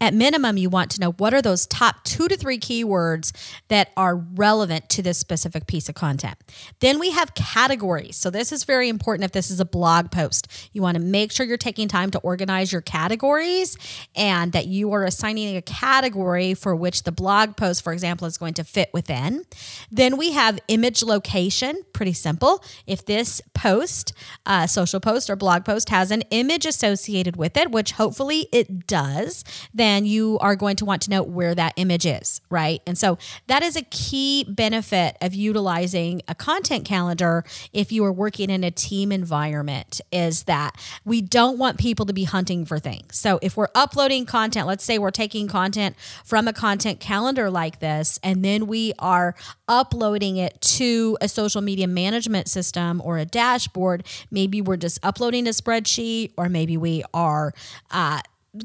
at 0.00 0.14
minimum, 0.14 0.56
you 0.56 0.70
want 0.70 0.90
to 0.92 1.00
know 1.00 1.12
what 1.12 1.34
are 1.34 1.42
those 1.42 1.66
top 1.66 2.04
two 2.04 2.28
to 2.28 2.36
three 2.36 2.58
keywords 2.58 3.32
that 3.68 3.90
are 3.96 4.16
relevant 4.16 4.88
to 4.90 5.02
this 5.02 5.18
specific 5.18 5.66
piece 5.66 5.88
of 5.88 5.94
content. 5.96 6.36
Then 6.80 7.00
we 7.00 7.10
have 7.10 7.34
categories. 7.34 8.16
So, 8.16 8.30
this 8.30 8.52
is 8.52 8.64
very 8.64 8.88
important 8.88 9.24
if 9.24 9.32
this 9.32 9.50
is 9.50 9.58
a 9.58 9.64
blog 9.64 10.10
post. 10.10 10.46
You 10.72 10.82
want 10.82 10.96
to 10.96 11.02
make 11.02 11.32
sure 11.32 11.44
you're 11.44 11.56
taking 11.56 11.88
time 11.88 12.10
to 12.12 12.18
organize 12.20 12.72
your 12.72 12.80
categories 12.80 13.76
and 14.14 14.52
that 14.52 14.66
you 14.66 14.92
are 14.92 15.04
assigning 15.04 15.56
a 15.56 15.62
category 15.62 16.54
for 16.54 16.76
which 16.76 17.02
the 17.02 17.12
blog 17.12 17.56
post, 17.56 17.82
for 17.82 17.92
example, 17.92 18.26
is 18.26 18.38
going 18.38 18.54
to 18.54 18.64
fit 18.64 18.90
within. 18.92 19.44
Then 19.90 20.16
we 20.16 20.32
have 20.32 20.58
image 20.68 21.02
location, 21.02 21.82
pretty 21.92 22.12
simple. 22.12 22.62
If 22.86 23.04
this 23.04 23.42
post, 23.58 24.12
uh, 24.46 24.66
social 24.66 25.00
post 25.00 25.28
or 25.28 25.36
blog 25.36 25.64
post, 25.64 25.90
has 25.90 26.10
an 26.10 26.22
image 26.30 26.64
associated 26.64 27.36
with 27.36 27.56
it, 27.56 27.70
which 27.70 27.92
hopefully 27.92 28.48
it 28.52 28.86
does, 28.86 29.44
then 29.74 29.98
then 29.98 30.06
you 30.06 30.38
are 30.40 30.54
going 30.54 30.76
to 30.76 30.84
want 30.84 31.02
to 31.02 31.10
know 31.10 31.22
where 31.22 31.54
that 31.54 31.72
image 31.76 32.06
is, 32.06 32.40
right? 32.50 32.80
And 32.86 32.96
so 32.96 33.18
that 33.48 33.64
is 33.64 33.74
a 33.74 33.82
key 33.82 34.44
benefit 34.48 35.16
of 35.20 35.34
utilizing 35.34 36.22
a 36.28 36.34
content 36.36 36.84
calendar 36.84 37.42
if 37.72 37.90
you 37.90 38.04
are 38.04 38.12
working 38.12 38.48
in 38.48 38.62
a 38.62 38.70
team 38.70 39.10
environment 39.10 40.00
is 40.12 40.44
that 40.44 40.76
we 41.04 41.20
don't 41.20 41.58
want 41.58 41.78
people 41.78 42.06
to 42.06 42.12
be 42.12 42.24
hunting 42.24 42.64
for 42.64 42.78
things. 42.78 43.16
So 43.16 43.40
if 43.42 43.56
we're 43.56 43.68
uploading 43.74 44.24
content, 44.24 44.68
let's 44.68 44.84
say 44.84 44.98
we're 44.98 45.10
taking 45.10 45.48
content 45.48 45.96
from 46.24 46.46
a 46.46 46.52
content 46.52 47.00
calendar 47.00 47.50
like 47.50 47.80
this 47.80 48.20
and 48.22 48.44
then 48.44 48.68
we 48.68 48.92
are 49.00 49.34
uploading 49.68 50.36
it 50.36 50.60
to 50.60 51.16
a 51.20 51.28
social 51.28 51.60
media 51.60 51.86
management 51.86 52.48
system 52.48 53.00
or 53.04 53.18
a 53.18 53.24
dashboard, 53.24 54.04
maybe 54.30 54.60
we're 54.60 54.76
just 54.76 54.98
uploading 55.04 55.46
a 55.46 55.50
spreadsheet 55.50 56.32
or 56.36 56.48
maybe 56.48 56.76
we 56.76 57.04
are 57.12 57.52
uh, 57.90 58.20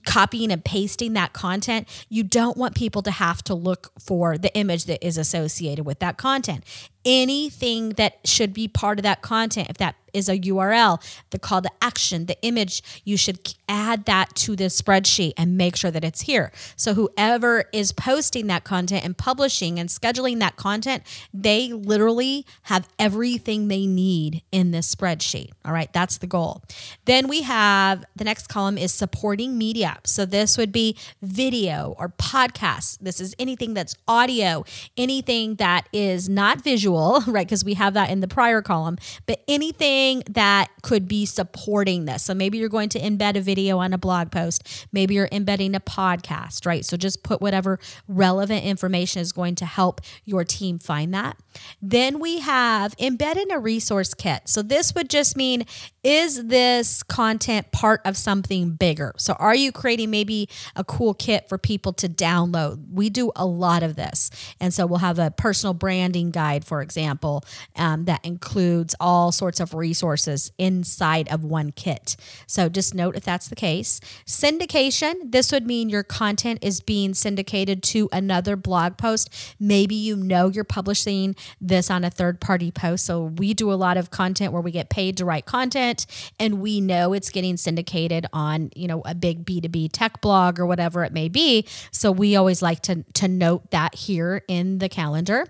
copying 0.05 0.51
and 0.51 0.63
pasting 0.63 1.13
that 1.13 1.33
content, 1.33 1.87
you 2.09 2.23
don't 2.23 2.57
want 2.57 2.75
people 2.75 3.01
to 3.03 3.11
have 3.11 3.43
to 3.43 3.53
look 3.53 3.91
for 3.99 4.37
the 4.37 4.53
image 4.55 4.85
that 4.85 5.05
is 5.05 5.17
associated 5.17 5.85
with 5.85 5.99
that 5.99 6.17
content. 6.17 6.63
Anything 7.05 7.89
that 7.91 8.19
should 8.25 8.53
be 8.53 8.67
part 8.67 8.99
of 8.99 9.03
that 9.03 9.21
content, 9.21 9.69
if 9.69 9.77
that 9.77 9.95
is 10.13 10.29
a 10.29 10.37
URL, 10.37 11.01
the 11.31 11.39
call 11.39 11.61
to 11.63 11.69
action, 11.81 12.27
the 12.27 12.37
image, 12.43 12.83
you 13.03 13.17
should 13.17 13.55
add 13.67 14.05
that 14.05 14.33
to 14.35 14.55
the 14.55 14.65
spreadsheet 14.65 15.33
and 15.37 15.57
make 15.57 15.75
sure 15.75 15.89
that 15.89 16.03
it's 16.03 16.21
here. 16.21 16.51
So 16.75 16.93
whoever 16.93 17.65
is 17.73 17.91
posting 17.91 18.45
that 18.47 18.63
content 18.63 19.03
and 19.03 19.17
publishing 19.17 19.79
and 19.79 19.89
scheduling 19.89 20.39
that 20.39 20.55
content, 20.55 21.03
they 21.33 21.73
literally 21.73 22.45
have 22.63 22.87
everything 22.99 23.67
they 23.67 23.87
need 23.87 24.43
in 24.51 24.69
this 24.69 24.93
spreadsheet. 24.93 25.49
All 25.65 25.73
right, 25.73 25.91
that's 25.91 26.19
the 26.19 26.27
goal. 26.27 26.61
Then 27.05 27.27
we 27.27 27.41
have 27.41 28.05
the 28.15 28.23
next 28.23 28.47
column 28.47 28.77
is 28.77 28.93
supporting 28.93 29.57
media. 29.57 29.97
So 30.05 30.25
this 30.25 30.57
would 30.57 30.71
be 30.71 30.95
video 31.23 31.95
or 31.97 32.09
podcasts. 32.09 32.99
This 32.99 33.19
is 33.19 33.33
anything 33.39 33.73
that's 33.73 33.95
audio, 34.07 34.63
anything 34.95 35.55
that 35.55 35.89
is 35.91 36.29
not 36.29 36.61
visual 36.61 36.92
right? 37.27 37.45
Because 37.45 37.63
we 37.63 37.73
have 37.75 37.93
that 37.93 38.09
in 38.09 38.19
the 38.19 38.27
prior 38.27 38.61
column, 38.61 38.97
but 39.25 39.43
anything 39.47 40.23
that 40.29 40.69
could 40.81 41.07
be 41.07 41.25
supporting 41.25 42.05
this. 42.05 42.23
So 42.23 42.33
maybe 42.33 42.57
you're 42.57 42.69
going 42.69 42.89
to 42.89 42.99
embed 42.99 43.35
a 43.35 43.41
video 43.41 43.79
on 43.79 43.93
a 43.93 43.97
blog 43.97 44.31
post, 44.31 44.87
maybe 44.91 45.15
you're 45.15 45.29
embedding 45.31 45.75
a 45.75 45.79
podcast, 45.79 46.65
right? 46.65 46.85
So 46.85 46.97
just 46.97 47.23
put 47.23 47.41
whatever 47.41 47.79
relevant 48.07 48.63
information 48.63 49.21
is 49.21 49.31
going 49.31 49.55
to 49.55 49.65
help 49.65 50.01
your 50.25 50.43
team 50.43 50.79
find 50.79 51.13
that. 51.13 51.37
Then 51.81 52.19
we 52.19 52.39
have 52.39 52.95
embed 52.97 53.37
in 53.37 53.51
a 53.51 53.59
resource 53.59 54.13
kit. 54.13 54.43
So 54.45 54.61
this 54.61 54.93
would 54.95 55.09
just 55.09 55.35
mean 55.35 55.65
is 56.03 56.47
this 56.47 57.01
content 57.01 57.71
part 57.71 58.01
of 58.03 58.17
something 58.17 58.71
bigger? 58.71 59.13
So 59.17 59.33
are 59.33 59.55
you 59.55 59.71
creating 59.71 60.11
maybe 60.11 60.49
a 60.75 60.83
cool 60.83 61.13
kit 61.13 61.47
for 61.47 61.57
people 61.57 61.93
to 61.93 62.09
download? 62.09 62.91
We 62.91 63.09
do 63.09 63.31
a 63.37 63.45
lot 63.45 63.83
of 63.83 63.95
this. 63.95 64.29
And 64.59 64.73
so 64.73 64.85
we'll 64.85 64.99
have 64.99 65.17
a 65.17 65.31
personal 65.31 65.73
branding 65.73 66.31
guide, 66.31 66.65
for 66.65 66.81
example, 66.83 67.43
um, 67.75 68.05
that 68.05 68.23
includes 68.23 68.95
all 68.99 69.31
sorts 69.31 69.59
of 69.59 69.73
resources 69.73 70.51
inside 70.59 71.27
of 71.29 71.43
one 71.43 71.71
kit. 71.71 72.15
So 72.45 72.69
just 72.69 72.93
note 72.93 73.15
if 73.15 73.23
that's 73.23 73.47
the 73.47 73.55
case. 73.55 73.99
Syndication, 74.27 75.31
this 75.31 75.51
would 75.51 75.65
mean 75.65 75.89
your 75.89 76.03
content 76.03 76.59
is 76.61 76.81
being 76.81 77.13
syndicated 77.13 77.81
to 77.83 78.09
another 78.11 78.55
blog 78.55 78.97
post. 78.97 79.29
Maybe 79.59 79.95
you 79.95 80.15
know 80.15 80.49
you're 80.49 80.63
publishing 80.63 81.35
this 81.59 81.89
on 81.89 82.03
a 82.03 82.09
third 82.09 82.39
party 82.39 82.71
post. 82.71 83.05
So 83.05 83.23
we 83.23 83.53
do 83.53 83.71
a 83.71 83.75
lot 83.75 83.97
of 83.97 84.11
content 84.11 84.53
where 84.53 84.61
we 84.61 84.71
get 84.71 84.89
paid 84.89 85.17
to 85.17 85.25
write 85.25 85.45
content 85.45 86.05
and 86.39 86.61
we 86.61 86.81
know 86.81 87.13
it's 87.13 87.29
getting 87.29 87.57
syndicated 87.57 88.25
on, 88.33 88.71
you 88.75 88.87
know, 88.87 89.01
a 89.05 89.15
big 89.15 89.45
B2B 89.45 89.89
tech 89.93 90.21
blog 90.21 90.59
or 90.59 90.65
whatever 90.65 91.03
it 91.03 91.13
may 91.13 91.29
be. 91.29 91.65
So 91.91 92.11
we 92.11 92.35
always 92.35 92.61
like 92.61 92.81
to, 92.81 93.03
to 93.13 93.27
note 93.27 93.71
that 93.71 93.95
here 93.95 94.43
in 94.47 94.79
the 94.79 94.89
calendar. 94.89 95.47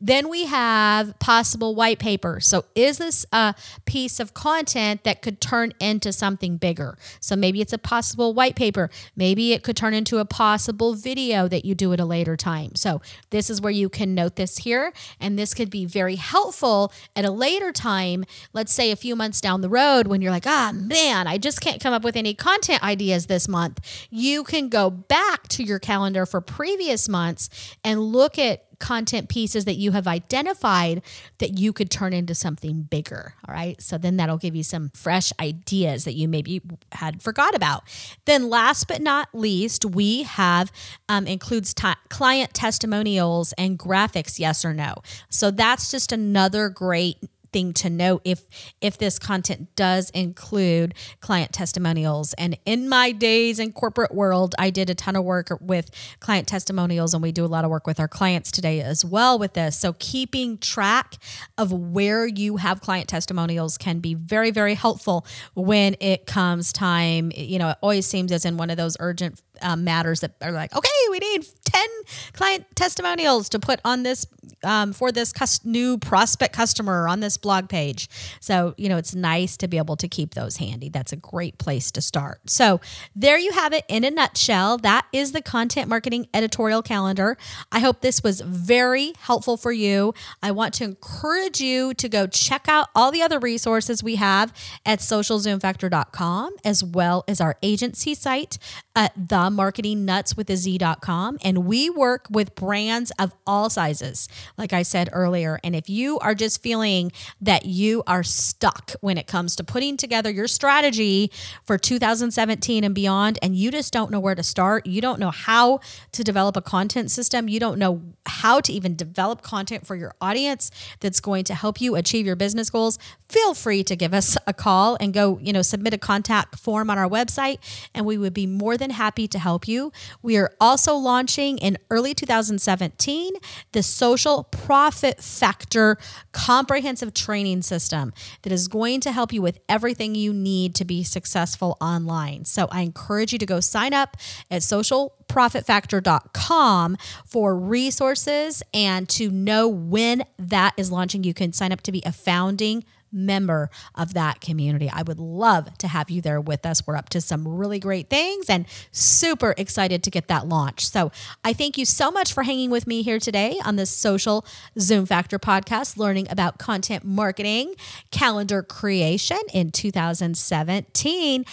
Then 0.00 0.28
we 0.28 0.46
have 0.46 0.75
possible 1.18 1.74
white 1.74 1.98
paper. 1.98 2.40
So 2.40 2.64
is 2.74 2.98
this 2.98 3.26
a 3.32 3.54
piece 3.84 4.20
of 4.20 4.34
content 4.34 5.04
that 5.04 5.22
could 5.22 5.40
turn 5.40 5.72
into 5.80 6.12
something 6.12 6.56
bigger? 6.56 6.96
So 7.20 7.36
maybe 7.36 7.60
it's 7.60 7.72
a 7.72 7.78
possible 7.78 8.34
white 8.34 8.56
paper. 8.56 8.90
Maybe 9.14 9.52
it 9.52 9.62
could 9.62 9.76
turn 9.76 9.94
into 9.94 10.18
a 10.18 10.24
possible 10.24 10.94
video 10.94 11.48
that 11.48 11.64
you 11.64 11.74
do 11.74 11.92
at 11.92 12.00
a 12.00 12.04
later 12.04 12.36
time. 12.36 12.74
So 12.74 13.00
this 13.30 13.50
is 13.50 13.60
where 13.60 13.72
you 13.72 13.88
can 13.88 14.14
note 14.14 14.36
this 14.36 14.58
here. 14.58 14.92
And 15.20 15.38
this 15.38 15.54
could 15.54 15.70
be 15.70 15.84
very 15.84 16.16
helpful 16.16 16.92
at 17.14 17.24
a 17.24 17.30
later 17.30 17.72
time. 17.72 18.24
Let's 18.52 18.72
say 18.72 18.90
a 18.90 18.96
few 18.96 19.16
months 19.16 19.40
down 19.40 19.60
the 19.60 19.68
road 19.68 20.06
when 20.06 20.20
you're 20.20 20.32
like, 20.32 20.46
ah, 20.46 20.72
man, 20.74 21.26
I 21.26 21.38
just 21.38 21.60
can't 21.60 21.80
come 21.80 21.92
up 21.94 22.04
with 22.04 22.16
any 22.16 22.34
content 22.34 22.82
ideas 22.82 23.26
this 23.26 23.48
month. 23.48 24.06
You 24.10 24.44
can 24.44 24.68
go 24.68 24.90
back 24.90 25.48
to 25.48 25.62
your 25.62 25.78
calendar 25.78 26.26
for 26.26 26.40
previous 26.40 27.08
months 27.08 27.48
and 27.84 28.00
look 28.00 28.38
at 28.38 28.65
content 28.78 29.28
pieces 29.28 29.64
that 29.64 29.76
you 29.76 29.92
have 29.92 30.06
identified 30.06 31.02
that 31.38 31.58
you 31.58 31.72
could 31.72 31.90
turn 31.90 32.12
into 32.12 32.34
something 32.34 32.82
bigger. 32.82 33.34
All 33.48 33.54
right. 33.54 33.80
So 33.80 33.98
then 33.98 34.16
that'll 34.16 34.38
give 34.38 34.54
you 34.54 34.62
some 34.62 34.90
fresh 34.94 35.32
ideas 35.40 36.04
that 36.04 36.14
you 36.14 36.28
maybe 36.28 36.62
had 36.92 37.22
forgot 37.22 37.54
about. 37.54 37.84
Then, 38.24 38.48
last 38.48 38.88
but 38.88 39.00
not 39.00 39.28
least, 39.32 39.84
we 39.84 40.24
have 40.24 40.72
um, 41.08 41.26
includes 41.26 41.74
t- 41.74 41.92
client 42.08 42.54
testimonials 42.54 43.52
and 43.58 43.78
graphics, 43.78 44.38
yes 44.38 44.64
or 44.64 44.72
no. 44.72 44.96
So 45.28 45.50
that's 45.50 45.90
just 45.90 46.12
another 46.12 46.68
great 46.68 47.18
thing 47.52 47.72
to 47.74 47.90
note 47.90 48.22
if 48.24 48.44
if 48.80 48.98
this 48.98 49.18
content 49.18 49.74
does 49.76 50.10
include 50.10 50.94
client 51.20 51.52
testimonials. 51.52 52.34
And 52.34 52.58
in 52.64 52.88
my 52.88 53.12
days 53.12 53.58
in 53.58 53.72
corporate 53.72 54.14
world 54.14 54.54
I 54.58 54.70
did 54.70 54.90
a 54.90 54.94
ton 54.94 55.16
of 55.16 55.24
work 55.24 55.48
with 55.60 55.90
client 56.20 56.48
testimonials 56.48 57.14
and 57.14 57.22
we 57.22 57.32
do 57.32 57.44
a 57.44 57.46
lot 57.46 57.64
of 57.64 57.70
work 57.70 57.86
with 57.86 58.00
our 58.00 58.08
clients 58.08 58.50
today 58.50 58.80
as 58.80 59.04
well 59.04 59.38
with 59.38 59.54
this. 59.54 59.78
So 59.78 59.94
keeping 59.98 60.58
track 60.58 61.16
of 61.58 61.72
where 61.72 62.26
you 62.26 62.56
have 62.56 62.80
client 62.80 63.08
testimonials 63.08 63.78
can 63.78 64.00
be 64.00 64.14
very 64.14 64.50
very 64.50 64.74
helpful 64.74 65.26
when 65.54 65.96
it 66.00 66.26
comes 66.26 66.72
time. 66.72 67.32
You 67.34 67.58
know 67.58 67.70
it 67.70 67.78
always 67.80 68.06
seems 68.06 68.32
as 68.32 68.44
in 68.44 68.56
one 68.56 68.70
of 68.70 68.76
those 68.76 68.96
urgent 69.00 69.40
um, 69.62 69.84
matters 69.84 70.20
that 70.20 70.34
are 70.42 70.52
like, 70.52 70.74
okay, 70.74 70.88
we 71.10 71.18
need 71.18 71.46
10 71.64 71.88
client 72.32 72.64
testimonials 72.74 73.48
to 73.50 73.58
put 73.58 73.80
on 73.84 74.02
this 74.02 74.26
um, 74.64 74.92
for 74.92 75.12
this 75.12 75.32
cus- 75.32 75.64
new 75.64 75.98
prospect 75.98 76.54
customer 76.54 77.08
on 77.08 77.20
this 77.20 77.36
blog 77.36 77.68
page. 77.68 78.08
So, 78.40 78.74
you 78.76 78.88
know, 78.88 78.96
it's 78.96 79.14
nice 79.14 79.56
to 79.58 79.68
be 79.68 79.78
able 79.78 79.96
to 79.96 80.08
keep 80.08 80.34
those 80.34 80.56
handy. 80.56 80.88
That's 80.88 81.12
a 81.12 81.16
great 81.16 81.58
place 81.58 81.90
to 81.92 82.00
start. 82.00 82.48
So, 82.48 82.80
there 83.14 83.38
you 83.38 83.52
have 83.52 83.72
it 83.72 83.84
in 83.88 84.04
a 84.04 84.10
nutshell. 84.10 84.78
That 84.78 85.06
is 85.12 85.32
the 85.32 85.42
content 85.42 85.88
marketing 85.88 86.26
editorial 86.34 86.82
calendar. 86.82 87.36
I 87.70 87.80
hope 87.80 88.00
this 88.00 88.22
was 88.22 88.40
very 88.40 89.12
helpful 89.18 89.56
for 89.56 89.72
you. 89.72 90.14
I 90.42 90.50
want 90.50 90.74
to 90.74 90.84
encourage 90.84 91.60
you 91.60 91.94
to 91.94 92.08
go 92.08 92.26
check 92.26 92.66
out 92.68 92.88
all 92.94 93.10
the 93.10 93.22
other 93.22 93.38
resources 93.38 94.02
we 94.02 94.16
have 94.16 94.52
at 94.84 95.00
socialzoomfactor.com 95.00 96.56
as 96.64 96.82
well 96.82 97.24
as 97.28 97.40
our 97.40 97.56
agency 97.62 98.14
site 98.14 98.58
at 98.94 99.12
the 99.16 99.45
marketingnutswithaz.com. 99.52 101.38
And 101.42 101.66
we 101.66 101.90
work 101.90 102.26
with 102.30 102.54
brands 102.54 103.12
of 103.18 103.32
all 103.46 103.70
sizes, 103.70 104.28
like 104.56 104.72
I 104.72 104.82
said 104.82 105.08
earlier. 105.12 105.58
And 105.62 105.74
if 105.74 105.88
you 105.88 106.18
are 106.20 106.34
just 106.34 106.62
feeling 106.62 107.12
that 107.40 107.66
you 107.66 108.02
are 108.06 108.22
stuck 108.22 108.92
when 109.00 109.18
it 109.18 109.26
comes 109.26 109.56
to 109.56 109.64
putting 109.64 109.96
together 109.96 110.30
your 110.30 110.48
strategy 110.48 111.30
for 111.64 111.78
2017 111.78 112.84
and 112.84 112.94
beyond, 112.94 113.38
and 113.42 113.54
you 113.54 113.70
just 113.70 113.92
don't 113.92 114.10
know 114.10 114.20
where 114.20 114.34
to 114.34 114.42
start, 114.42 114.86
you 114.86 115.00
don't 115.00 115.18
know 115.18 115.30
how 115.30 115.80
to 116.12 116.24
develop 116.24 116.56
a 116.56 116.62
content 116.62 117.10
system, 117.10 117.48
you 117.48 117.60
don't 117.60 117.78
know 117.78 118.02
how 118.26 118.60
to 118.60 118.72
even 118.72 118.96
develop 118.96 119.42
content 119.42 119.86
for 119.86 119.94
your 119.96 120.14
audience 120.20 120.70
that's 121.00 121.20
going 121.20 121.44
to 121.44 121.54
help 121.54 121.80
you 121.80 121.94
achieve 121.96 122.26
your 122.26 122.36
business 122.36 122.70
goals, 122.70 122.98
feel 123.28 123.54
free 123.54 123.82
to 123.84 123.96
give 123.96 124.14
us 124.14 124.36
a 124.46 124.52
call 124.52 124.96
and 125.00 125.12
go, 125.12 125.38
you 125.42 125.52
know, 125.52 125.62
submit 125.62 125.94
a 125.94 125.98
contact 125.98 126.58
form 126.58 126.90
on 126.90 126.98
our 126.98 127.08
website, 127.08 127.58
and 127.94 128.06
we 128.06 128.18
would 128.18 128.34
be 128.34 128.46
more 128.46 128.76
than 128.76 128.90
happy 128.90 129.28
to 129.28 129.35
help 129.38 129.68
you. 129.68 129.92
We 130.22 130.36
are 130.36 130.52
also 130.60 130.94
launching 130.94 131.56
in 131.58 131.78
early 131.90 132.14
2017 132.14 133.32
the 133.72 133.82
Social 133.82 134.44
Profit 134.44 135.20
Factor 135.22 135.98
comprehensive 136.32 137.12
training 137.14 137.62
system 137.62 138.12
that 138.42 138.52
is 138.52 138.68
going 138.68 139.00
to 139.00 139.10
help 139.12 139.32
you 139.32 139.40
with 139.42 139.58
everything 139.68 140.14
you 140.14 140.32
need 140.32 140.76
to 140.76 140.84
be 140.84 141.02
successful 141.02 141.76
online. 141.80 142.44
So 142.44 142.68
I 142.70 142.82
encourage 142.82 143.32
you 143.32 143.38
to 143.38 143.46
go 143.46 143.58
sign 143.60 143.94
up 143.94 144.16
at 144.50 144.62
socialprofitfactor.com 144.62 146.96
for 147.24 147.56
resources 147.56 148.62
and 148.72 149.08
to 149.10 149.30
know 149.30 149.68
when 149.68 150.24
that 150.38 150.74
is 150.76 150.92
launching. 150.92 151.24
You 151.24 151.34
can 151.34 151.52
sign 151.52 151.72
up 151.72 151.80
to 151.82 151.92
be 151.92 152.02
a 152.04 152.12
founding 152.12 152.84
member 153.12 153.70
of 153.94 154.14
that 154.14 154.40
community. 154.40 154.90
I 154.92 155.02
would 155.02 155.18
love 155.18 155.76
to 155.78 155.88
have 155.88 156.10
you 156.10 156.20
there 156.20 156.40
with 156.40 156.66
us. 156.66 156.86
We're 156.86 156.96
up 156.96 157.08
to 157.10 157.20
some 157.20 157.46
really 157.46 157.78
great 157.78 158.10
things 158.10 158.50
and 158.50 158.66
super 158.92 159.54
excited 159.56 160.02
to 160.04 160.10
get 160.10 160.28
that 160.28 160.48
launched. 160.48 160.92
So 160.92 161.12
I 161.44 161.52
thank 161.52 161.78
you 161.78 161.84
so 161.84 162.10
much 162.10 162.32
for 162.32 162.42
hanging 162.42 162.70
with 162.70 162.86
me 162.86 163.02
here 163.02 163.18
today 163.18 163.58
on 163.64 163.76
this 163.76 163.90
Social 163.90 164.44
Zoom 164.78 165.06
Factor 165.06 165.38
podcast, 165.38 165.96
learning 165.96 166.28
about 166.30 166.58
content 166.58 167.04
marketing, 167.04 167.74
calendar 168.10 168.62
creation 168.62 169.38
in 169.52 169.70
2017. 169.70 171.44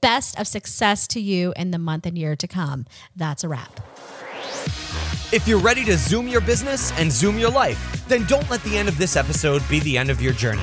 Best 0.00 0.38
of 0.38 0.46
success 0.46 1.06
to 1.08 1.20
you 1.20 1.52
in 1.56 1.70
the 1.70 1.78
month 1.78 2.06
and 2.06 2.18
year 2.18 2.36
to 2.36 2.48
come. 2.48 2.86
That's 3.14 3.44
a 3.44 3.48
wrap. 3.48 3.80
If 5.32 5.48
you're 5.48 5.58
ready 5.58 5.84
to 5.86 5.96
zoom 5.96 6.28
your 6.28 6.40
business 6.40 6.92
and 6.98 7.10
zoom 7.10 7.36
your 7.38 7.50
life, 7.50 8.04
then 8.06 8.24
don't 8.26 8.48
let 8.48 8.62
the 8.62 8.78
end 8.78 8.88
of 8.88 8.96
this 8.96 9.16
episode 9.16 9.60
be 9.68 9.80
the 9.80 9.98
end 9.98 10.08
of 10.08 10.20
your 10.22 10.32
journey. 10.32 10.62